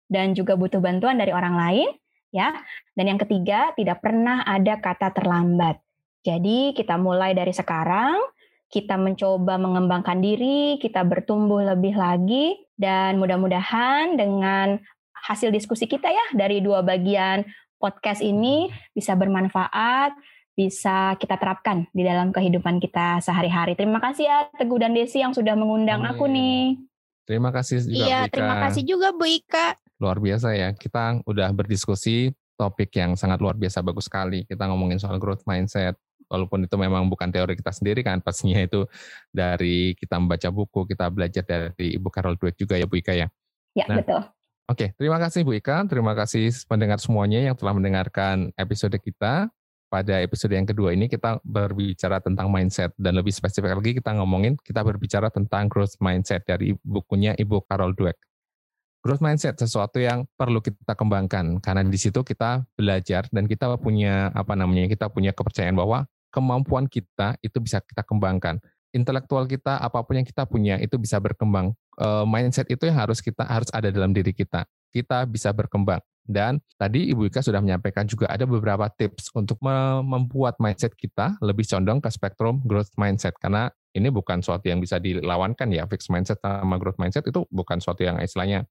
dan 0.09 0.33
juga 0.33 0.55
butuh 0.57 0.81
bantuan 0.81 1.21
dari 1.21 1.35
orang 1.37 1.55
lain. 1.59 1.89
ya. 2.33 2.53
Dan 2.97 3.13
yang 3.13 3.21
ketiga, 3.21 3.77
tidak 3.77 4.01
pernah 4.01 4.45
ada 4.45 4.81
kata 4.81 5.13
terlambat. 5.13 5.81
Jadi 6.27 6.75
kita 6.75 6.99
mulai 6.99 7.33
dari 7.37 7.55
sekarang, 7.55 8.19
kita 8.67 8.99
mencoba 8.99 9.59
mengembangkan 9.63 10.19
diri, 10.19 10.79
kita 10.83 11.07
bertumbuh 11.07 11.63
lebih 11.63 11.95
lagi, 11.95 12.59
dan 12.75 13.17
mudah-mudahan 13.23 14.19
dengan 14.19 14.83
hasil 15.27 15.51
diskusi 15.51 15.87
kita 15.91 16.07
ya 16.07 16.27
dari 16.35 16.63
dua 16.63 16.83
bagian 16.87 17.47
podcast 17.79 18.23
ini 18.23 18.71
bisa 18.93 19.15
bermanfaat, 19.15 20.13
bisa 20.57 21.15
kita 21.21 21.37
terapkan 21.37 21.85
di 21.93 22.01
dalam 22.01 22.33
kehidupan 22.33 22.81
kita 22.81 23.21
sehari-hari. 23.21 23.77
Terima 23.77 24.01
kasih 24.01 24.25
ya 24.25 24.39
Teguh 24.57 24.81
dan 24.81 24.97
Desi 24.97 25.21
yang 25.21 25.37
sudah 25.37 25.53
mengundang 25.53 26.01
Amin. 26.01 26.11
aku 26.17 26.25
nih. 26.27 26.81
Terima 27.29 27.53
kasih 27.53 27.85
juga 27.85 27.93
Iya, 27.93 28.19
Bu 28.19 28.27
Ika. 28.27 28.33
terima 28.33 28.55
kasih 28.65 28.83
juga 28.89 29.09
Bu 29.13 29.27
Ika. 29.29 29.67
Luar 30.01 30.19
biasa 30.19 30.49
ya, 30.57 30.73
kita 30.73 31.21
udah 31.29 31.49
berdiskusi 31.53 32.33
topik 32.57 32.89
yang 32.97 33.13
sangat 33.21 33.39
luar 33.45 33.55
biasa 33.61 33.85
bagus 33.85 34.09
sekali. 34.09 34.49
Kita 34.49 34.65
ngomongin 34.65 34.97
soal 34.97 35.21
growth 35.21 35.45
mindset, 35.45 35.99
walaupun 36.31 36.65
itu 36.67 36.77
memang 36.81 37.07
bukan 37.07 37.31
teori 37.31 37.55
kita 37.55 37.71
sendiri 37.71 38.03
kan 38.03 38.19
pastinya 38.23 38.59
itu 38.63 38.87
dari 39.31 39.95
kita 39.95 40.19
membaca 40.19 40.49
buku 40.51 40.87
kita 40.91 41.07
belajar 41.11 41.45
dari 41.47 41.95
Ibu 41.99 42.09
Carol 42.11 42.35
Dweck 42.39 42.59
juga 42.59 42.75
ya 42.79 42.87
Bu 42.89 42.99
Ika 42.99 43.13
ya. 43.15 43.29
Ya 43.77 43.85
nah, 43.87 44.01
betul. 44.01 44.23
Oke, 44.67 44.87
terima 44.99 45.19
kasih 45.23 45.47
Bu 45.47 45.55
Ika, 45.55 45.87
terima 45.87 46.17
kasih 46.19 46.51
pendengar 46.67 46.99
semuanya 46.99 47.39
yang 47.39 47.55
telah 47.55 47.75
mendengarkan 47.77 48.51
episode 48.59 48.97
kita. 48.99 49.47
Pada 49.87 50.19
episode 50.19 50.51
yang 50.51 50.67
kedua 50.67 50.91
ini 50.91 51.07
kita 51.07 51.39
berbicara 51.47 52.19
tentang 52.19 52.51
mindset 52.51 52.91
dan 52.99 53.15
lebih 53.15 53.31
spesifik 53.31 53.79
lagi 53.79 53.95
kita 53.95 54.19
ngomongin 54.19 54.59
kita 54.59 54.83
berbicara 54.83 55.31
tentang 55.31 55.71
growth 55.71 55.95
mindset 56.03 56.43
dari 56.43 56.75
bukunya 56.83 57.39
Ibu 57.39 57.63
Carol 57.71 57.95
Dweck. 57.95 58.19
Growth 59.07 59.23
mindset 59.23 59.55
sesuatu 59.55 60.03
yang 60.03 60.27
perlu 60.35 60.59
kita 60.59 60.99
kembangkan 60.99 61.63
karena 61.63 61.87
di 61.87 61.95
situ 61.95 62.27
kita 62.27 62.67
belajar 62.75 63.31
dan 63.31 63.47
kita 63.47 63.71
punya 63.79 64.35
apa 64.35 64.59
namanya 64.59 64.91
kita 64.91 65.07
punya 65.07 65.31
kepercayaan 65.31 65.79
bahwa 65.79 66.11
kemampuan 66.35 66.91
kita 66.91 67.39
itu 67.39 67.63
bisa 67.63 67.79
kita 67.79 68.03
kembangkan. 68.03 68.59
Intelektual 68.91 69.47
kita, 69.47 69.79
apa 69.79 70.03
pun 70.03 70.19
yang 70.19 70.27
kita 70.27 70.43
punya 70.49 70.83
itu 70.83 70.99
bisa 70.99 71.23
berkembang. 71.23 71.79
Uh, 71.95 72.27
mindset 72.27 72.67
itu 72.67 72.91
yang 72.91 72.99
harus 72.99 73.23
kita 73.23 73.47
harus 73.47 73.71
ada 73.71 73.95
dalam 73.95 74.11
diri 74.11 74.35
kita. 74.35 74.67
Kita 74.91 75.23
bisa 75.25 75.55
berkembang. 75.55 76.03
Dan 76.27 76.59
tadi 76.75 77.15
Ibu 77.15 77.31
Ika 77.31 77.41
sudah 77.41 77.63
menyampaikan 77.63 78.05
juga 78.05 78.27
ada 78.27 78.43
beberapa 78.45 78.91
tips 78.91 79.31
untuk 79.33 79.63
membuat 79.63 80.59
mindset 80.59 80.93
kita 80.99 81.39
lebih 81.41 81.65
condong 81.65 82.03
ke 82.03 82.11
spektrum 82.11 82.61
growth 82.67 82.91
mindset. 82.99 83.39
Karena 83.39 83.71
ini 83.97 84.13
bukan 84.13 84.45
suatu 84.45 84.69
yang 84.69 84.83
bisa 84.83 85.01
dilawankan 85.01 85.73
ya, 85.73 85.87
fixed 85.89 86.13
mindset 86.13 86.43
sama 86.43 86.77
growth 86.77 87.01
mindset 87.01 87.25
itu 87.25 87.47
bukan 87.49 87.81
suatu 87.81 88.05
yang 88.05 88.21
istilahnya 88.21 88.67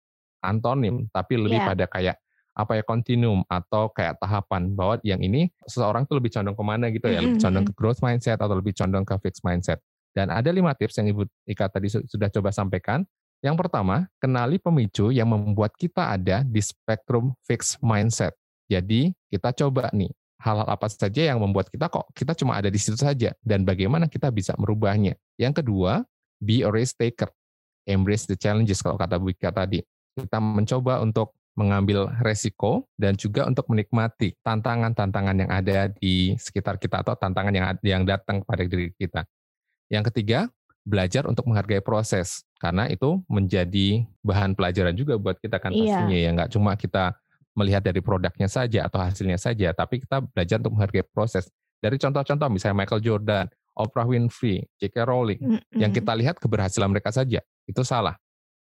antonim, 0.45 1.09
tapi 1.09 1.41
lebih 1.41 1.57
yeah. 1.63 1.69
pada 1.73 1.85
kayak 1.89 2.15
apa 2.55 2.79
ya 2.79 2.83
kontinum 2.87 3.43
atau 3.51 3.91
kayak 3.91 4.15
tahapan 4.15 4.71
bahwa 4.71 4.95
yang 5.03 5.19
ini 5.19 5.51
seseorang 5.67 6.07
tuh 6.07 6.23
lebih 6.23 6.31
condong 6.31 6.55
ke 6.55 6.63
mana 6.63 6.85
gitu 6.87 7.07
ya, 7.11 7.19
lebih 7.19 7.41
condong 7.41 7.65
ke 7.67 7.73
growth 7.75 7.99
mindset 7.99 8.39
atau 8.39 8.55
lebih 8.55 8.71
condong 8.71 9.03
ke 9.03 9.15
fixed 9.19 9.43
mindset. 9.43 9.79
Dan 10.15 10.31
ada 10.31 10.47
lima 10.47 10.71
tips 10.71 10.95
yang 10.95 11.11
Ibu 11.11 11.27
Ika 11.43 11.67
tadi 11.67 11.91
sudah 11.91 12.31
coba 12.31 12.55
sampaikan. 12.55 13.03
Yang 13.45 13.61
pertama, 13.61 14.09
kenali 14.17 14.57
pemicu 14.57 15.13
yang 15.13 15.29
membuat 15.29 15.77
kita 15.77 16.17
ada 16.17 16.41
di 16.41 16.57
spektrum 16.57 17.37
fixed 17.45 17.77
mindset. 17.77 18.33
Jadi 18.65 19.13
kita 19.29 19.53
coba 19.53 19.93
nih 19.93 20.09
hal-hal 20.41 20.65
apa 20.65 20.89
saja 20.89 21.29
yang 21.29 21.37
membuat 21.37 21.69
kita 21.69 21.85
kok 21.85 22.09
kita 22.17 22.33
cuma 22.33 22.57
ada 22.57 22.73
di 22.73 22.81
situ 22.81 22.97
saja 22.97 23.37
dan 23.45 23.61
bagaimana 23.61 24.09
kita 24.09 24.33
bisa 24.33 24.57
merubahnya. 24.57 25.13
Yang 25.37 25.61
kedua, 25.61 26.01
be 26.41 26.65
a 26.65 26.69
risk 26.73 26.97
taker. 26.97 27.29
Embrace 27.85 28.25
the 28.25 28.33
challenges 28.33 28.81
kalau 28.81 28.97
kata 28.97 29.21
Bu 29.21 29.29
Ika 29.29 29.53
tadi. 29.53 29.85
Kita 30.17 30.41
mencoba 30.41 31.05
untuk 31.05 31.37
mengambil 31.53 32.09
resiko 32.25 32.89
dan 32.97 33.13
juga 33.13 33.45
untuk 33.45 33.69
menikmati 33.69 34.33
tantangan-tantangan 34.41 35.37
yang 35.37 35.51
ada 35.53 35.93
di 35.93 36.33
sekitar 36.33 36.81
kita 36.81 37.05
atau 37.05 37.13
tantangan 37.13 37.53
yang 37.53 37.65
yang 37.85 38.03
datang 38.09 38.41
pada 38.41 38.65
diri 38.65 38.89
kita. 38.97 39.21
Yang 39.93 40.09
ketiga, 40.09 40.49
belajar 40.85 41.25
untuk 41.25 41.49
menghargai 41.49 41.81
proses 41.81 42.45
karena 42.61 42.85
itu 42.87 43.19
menjadi 43.25 44.05
bahan 44.21 44.53
pelajaran 44.53 44.93
juga 44.93 45.17
buat 45.17 45.41
kita 45.41 45.57
kan 45.57 45.73
iya. 45.73 46.05
pastinya 46.05 46.17
ya 46.17 46.29
nggak 46.37 46.49
cuma 46.53 46.77
kita 46.77 47.17
melihat 47.55 47.81
dari 47.81 48.03
produknya 48.03 48.51
saja 48.51 48.85
atau 48.85 48.99
hasilnya 48.99 49.39
saja, 49.39 49.71
tapi 49.71 50.03
kita 50.03 50.19
belajar 50.19 50.59
untuk 50.59 50.75
menghargai 50.75 51.07
proses. 51.07 51.47
Dari 51.79 51.95
contoh-contoh 51.95 52.51
misalnya 52.51 52.83
Michael 52.83 53.01
Jordan, 53.01 53.47
Oprah 53.79 54.07
Winfrey, 54.07 54.67
J.K. 54.75 55.07
Rowling, 55.07 55.39
mm 55.39 55.49
-hmm. 55.55 55.79
yang 55.79 55.91
kita 55.95 56.11
lihat 56.19 56.35
keberhasilan 56.35 56.91
mereka 56.91 57.15
saja, 57.15 57.39
itu 57.63 57.81
salah 57.87 58.19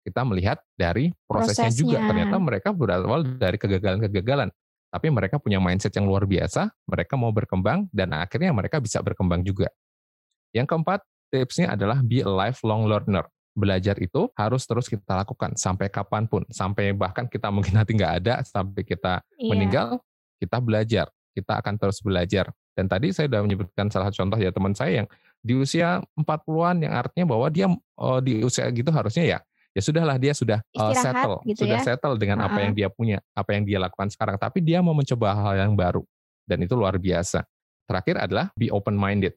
kita 0.03 0.21
melihat 0.27 0.59
dari 0.75 1.15
prosesnya, 1.23 1.71
prosesnya. 1.71 1.79
juga. 1.79 1.97
Ternyata 2.03 2.35
mereka 2.35 2.69
berawal 2.75 3.23
dari 3.39 3.55
kegagalan-kegagalan. 3.55 4.51
Tapi 4.91 5.07
mereka 5.09 5.39
punya 5.39 5.57
mindset 5.57 5.95
yang 5.95 6.05
luar 6.05 6.27
biasa, 6.27 6.69
mereka 6.85 7.17
mau 7.17 7.33
berkembang, 7.33 7.89
dan 7.89 8.13
akhirnya 8.13 8.53
mereka 8.53 8.77
bisa 8.77 9.01
berkembang 9.01 9.41
juga. 9.41 9.71
Yang 10.53 10.69
keempat, 10.69 11.01
tipsnya 11.33 11.73
adalah 11.73 12.05
be 12.05 12.21
a 12.21 12.29
lifelong 12.29 12.85
learner. 12.85 13.25
Belajar 13.57 13.97
itu 13.97 14.29
harus 14.37 14.65
terus 14.69 14.85
kita 14.85 15.25
lakukan 15.25 15.57
sampai 15.57 15.89
kapan 15.89 16.29
pun, 16.29 16.45
sampai 16.53 16.93
bahkan 16.93 17.25
kita 17.25 17.49
mungkin 17.49 17.73
nanti 17.81 17.97
nggak 17.97 18.13
ada, 18.21 18.45
sampai 18.45 18.85
kita 18.85 19.25
iya. 19.41 19.49
meninggal, 19.49 19.97
kita 20.37 20.61
belajar. 20.61 21.09
Kita 21.33 21.57
akan 21.57 21.81
terus 21.81 21.97
belajar. 22.05 22.53
Dan 22.77 22.85
tadi 22.85 23.09
saya 23.09 23.25
sudah 23.25 23.41
menyebutkan 23.41 23.89
salah 23.89 24.13
satu 24.13 24.25
contoh 24.25 24.37
ya 24.37 24.53
teman 24.53 24.73
saya 24.77 25.01
yang 25.01 25.07
di 25.41 25.53
usia 25.57 26.01
40-an 26.13 26.77
yang 26.81 26.93
artinya 26.93 27.25
bahwa 27.33 27.49
dia 27.49 27.69
oh, 27.97 28.19
di 28.21 28.41
usia 28.41 28.69
gitu 28.73 28.89
harusnya 28.89 29.25
ya 29.25 29.39
ya 29.73 29.81
sudahlah 29.81 30.17
dia 30.21 30.33
sudah 30.37 30.61
uh, 30.77 30.93
settle, 30.93 31.41
gitu 31.49 31.65
sudah 31.65 31.81
ya? 31.81 31.83
settle 31.83 32.15
dengan 32.15 32.37
uh 32.39 32.45
-uh. 32.45 32.53
apa 32.53 32.59
yang 32.61 32.73
dia 32.77 32.87
punya, 32.93 33.17
apa 33.33 33.57
yang 33.57 33.65
dia 33.65 33.81
lakukan 33.81 34.07
sekarang. 34.13 34.37
Tapi 34.37 34.61
dia 34.61 34.79
mau 34.85 34.93
mencoba 34.93 35.33
hal 35.33 35.65
yang 35.65 35.73
baru 35.73 36.05
dan 36.45 36.61
itu 36.61 36.77
luar 36.77 36.95
biasa. 37.01 37.41
Terakhir 37.83 38.15
adalah 38.21 38.47
be 38.55 38.71
open 38.71 38.95
minded, 38.95 39.35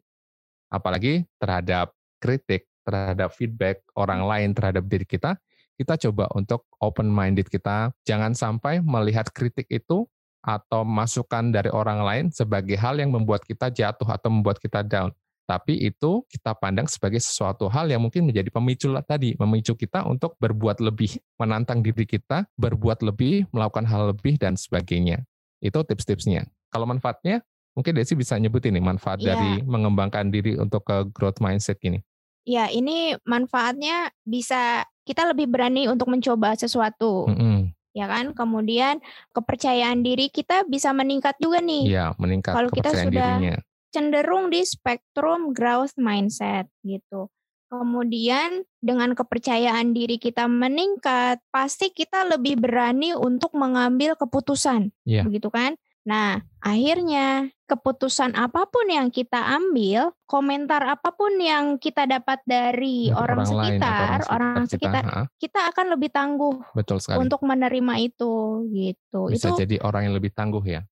apalagi 0.73 1.25
terhadap 1.41 1.93
kritik, 2.19 2.67
terhadap 2.87 3.35
feedback 3.35 3.83
orang 3.99 4.25
lain 4.25 4.51
terhadap 4.53 4.87
diri 4.87 5.05
kita. 5.05 5.39
Kita 5.77 6.01
coba 6.09 6.33
untuk 6.33 6.65
open 6.81 7.13
minded 7.13 7.53
kita, 7.53 7.93
jangan 8.09 8.33
sampai 8.33 8.81
melihat 8.81 9.29
kritik 9.29 9.69
itu 9.69 10.09
atau 10.41 10.87
masukan 10.87 11.53
dari 11.53 11.69
orang 11.69 12.01
lain 12.01 12.25
sebagai 12.33 12.81
hal 12.81 12.97
yang 12.97 13.13
membuat 13.13 13.45
kita 13.45 13.69
jatuh 13.69 14.09
atau 14.09 14.31
membuat 14.31 14.57
kita 14.63 14.81
down 14.81 15.13
tapi 15.47 15.79
itu 15.79 16.27
kita 16.27 16.59
pandang 16.59 16.91
sebagai 16.91 17.23
sesuatu 17.23 17.71
hal 17.71 17.87
yang 17.87 18.03
mungkin 18.03 18.27
menjadi 18.27 18.51
pemicu 18.51 18.91
tadi, 19.07 19.39
memicu 19.39 19.79
kita 19.79 20.03
untuk 20.03 20.35
berbuat 20.43 20.83
lebih, 20.83 21.23
menantang 21.39 21.87
diri 21.87 22.03
kita, 22.03 22.51
berbuat 22.59 23.07
lebih, 23.07 23.47
melakukan 23.55 23.87
hal 23.87 24.11
lebih 24.11 24.43
dan 24.43 24.59
sebagainya. 24.59 25.23
Itu 25.63 25.87
tips-tipsnya. 25.87 26.51
Kalau 26.75 26.91
manfaatnya, 26.91 27.47
mungkin 27.77 27.93
Desi 27.93 28.17
bisa 28.17 28.41
nyebutin 28.41 28.73
nih 28.75 28.83
manfaat 28.83 29.21
ya. 29.21 29.37
dari 29.37 29.63
mengembangkan 29.63 30.33
diri 30.33 30.57
untuk 30.57 30.89
ke 30.89 31.07
growth 31.13 31.39
mindset 31.45 31.77
ini. 31.85 32.01
Ya, 32.47 32.73
ini 32.73 33.13
manfaatnya 33.29 34.09
bisa 34.25 34.87
kita 35.05 35.29
lebih 35.29 35.53
berani 35.53 35.87
untuk 35.87 36.09
mencoba 36.09 36.57
sesuatu. 36.57 37.29
Mm 37.29 37.37
-hmm 37.37 37.61
ya 37.97 38.05
kan? 38.13 38.37
Kemudian 38.37 39.01
kepercayaan 39.33 40.05
diri 40.05 40.29
kita 40.29 40.69
bisa 40.69 40.93
meningkat 40.93 41.41
juga 41.41 41.65
nih. 41.65 41.89
Iya, 41.89 42.13
meningkat 42.21 42.53
Kalau 42.53 42.69
kita 42.69 42.93
sudah 42.93 43.41
dirinya 43.41 43.57
cenderung 43.97 44.53
di 44.53 44.61
spektrum 44.61 45.57
growth 45.57 45.97
mindset 45.97 46.69
gitu. 46.85 47.33
Kemudian 47.73 48.63
dengan 48.79 49.17
kepercayaan 49.17 49.97
diri 49.97 50.21
kita 50.21 50.47
meningkat, 50.47 51.41
pasti 51.51 51.91
kita 51.91 52.29
lebih 52.29 52.61
berani 52.61 53.17
untuk 53.17 53.57
mengambil 53.59 54.15
keputusan, 54.15 54.95
yeah. 55.03 55.27
begitu 55.27 55.51
kan? 55.51 55.75
Nah, 56.07 56.39
akhirnya 56.63 57.51
keputusan 57.67 58.39
apa 58.39 58.63
pun 58.71 58.87
yang 58.87 59.11
kita 59.11 59.43
ambil, 59.59 60.15
komentar 60.31 60.79
apa 60.87 61.11
pun 61.11 61.35
yang 61.35 61.83
kita 61.83 62.07
dapat 62.07 62.39
dari 62.47 63.11
orang, 63.11 63.43
orang 63.43 63.51
lain 63.51 63.81
atau 63.83 63.91
sekitar, 63.91 64.19
orang 64.31 64.55
kita, 64.55 64.71
sekitar, 64.71 65.03
ha, 65.03 65.23
kita 65.35 65.61
akan 65.75 65.87
lebih 65.99 66.11
tangguh 66.15 66.55
betul 66.79 67.03
sekali. 67.03 67.27
untuk 67.27 67.43
menerima 67.43 67.95
itu 67.99 68.35
gitu. 68.71 69.21
Bisa 69.35 69.51
itu 69.51 69.67
jadi 69.67 69.83
orang 69.83 70.07
yang 70.07 70.15
lebih 70.15 70.31
tangguh 70.31 70.63
ya. 70.63 70.87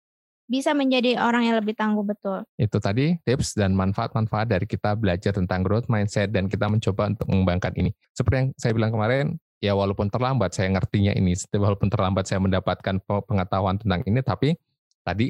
bisa 0.44 0.76
menjadi 0.76 1.18
orang 1.24 1.48
yang 1.48 1.56
lebih 1.56 1.74
tangguh 1.74 2.04
betul. 2.04 2.44
Itu 2.60 2.78
tadi 2.78 3.16
tips 3.24 3.56
dan 3.56 3.74
manfaat-manfaat 3.74 4.52
dari 4.52 4.68
kita 4.68 4.94
belajar 4.98 5.32
tentang 5.32 5.64
growth 5.64 5.88
mindset 5.88 6.30
dan 6.36 6.52
kita 6.52 6.68
mencoba 6.68 7.16
untuk 7.16 7.26
mengembangkan 7.32 7.74
ini. 7.80 7.96
Seperti 8.12 8.36
yang 8.38 8.50
saya 8.60 8.76
bilang 8.76 8.92
kemarin, 8.92 9.40
ya 9.64 9.72
walaupun 9.72 10.12
terlambat 10.12 10.52
saya 10.52 10.74
ngertinya 10.76 11.16
ini, 11.16 11.34
walaupun 11.54 11.88
terlambat 11.88 12.28
saya 12.28 12.44
mendapatkan 12.44 13.02
pengetahuan 13.02 13.80
tentang 13.80 14.04
ini, 14.04 14.20
tapi 14.20 14.60
tadi 15.04 15.30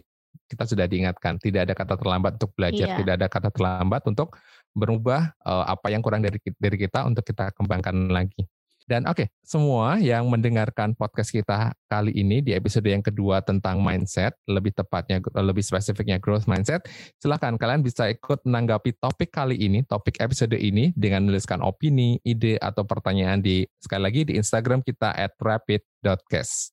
kita 0.50 0.66
sudah 0.66 0.86
diingatkan, 0.90 1.38
tidak 1.38 1.70
ada 1.70 1.74
kata 1.78 1.94
terlambat 1.98 2.38
untuk 2.42 2.52
belajar, 2.58 2.88
Iya. 2.94 2.98
tidak 2.98 3.14
ada 3.22 3.28
kata 3.30 3.50
terlambat 3.54 4.02
untuk 4.10 4.38
berubah 4.74 5.34
eh, 5.46 5.66
apa 5.70 5.88
yang 5.94 6.02
kurang 6.02 6.26
dari 6.26 6.42
dari 6.58 6.78
kita 6.78 7.06
untuk 7.06 7.22
kita 7.26 7.54
kembangkan 7.54 8.10
lagi. 8.10 8.46
Dan 8.84 9.08
oke, 9.08 9.32
semua 9.40 9.96
yang 9.96 10.28
mendengarkan 10.28 10.92
podcast 10.92 11.32
kita 11.32 11.72
kali 11.88 12.12
ini 12.20 12.44
di 12.44 12.52
episode 12.52 12.84
yang 12.84 13.00
kedua 13.00 13.40
tentang 13.40 13.80
mindset, 13.80 14.36
lebih 14.44 14.76
tepatnya 14.76 15.24
lebih 15.40 15.64
spesifiknya 15.64 16.20
growth 16.20 16.52
mindset, 16.52 16.84
silahkan 17.16 17.56
kalian 17.56 17.80
bisa 17.80 18.12
ikut 18.12 18.44
menanggapi 18.44 19.00
topik 19.00 19.32
kali 19.32 19.56
ini, 19.56 19.88
topik 19.88 20.20
episode 20.20 20.60
ini 20.60 20.92
dengan 21.00 21.24
menuliskan 21.24 21.64
opini, 21.64 22.20
ide 22.28 22.60
atau 22.60 22.84
pertanyaan 22.84 23.40
di 23.40 23.64
sekali 23.80 24.04
lagi 24.04 24.22
di 24.28 24.34
Instagram 24.36 24.84
kita 24.84 25.16
at 25.16 25.32
rapid.cast. 25.40 26.73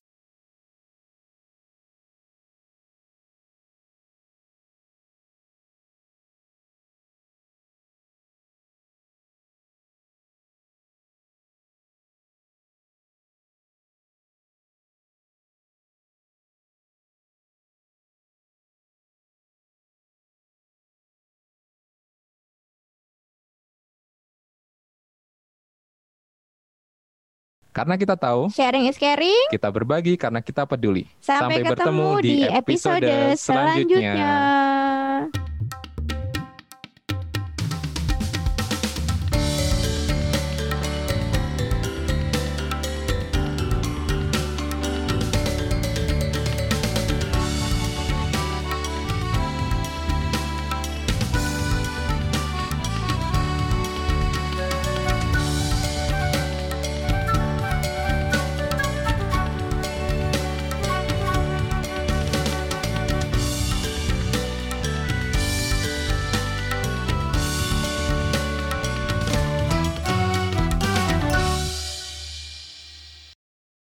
Karena 27.71 27.95
kita 27.95 28.19
tahu 28.19 28.51
Sharing 28.51 28.91
is 28.91 28.99
caring. 28.99 29.47
kita 29.47 29.71
berbagi 29.71 30.19
karena 30.19 30.43
kita 30.43 30.67
peduli. 30.67 31.07
Sampai, 31.23 31.63
Sampai 31.63 31.71
ketemu 31.71 31.71
bertemu 31.71 32.07
di 32.19 32.27
di 32.27 32.37
episode 32.43 32.99
episode 32.99 33.39
selanjutnya. 33.39 34.11
selanjutnya. 34.11 34.90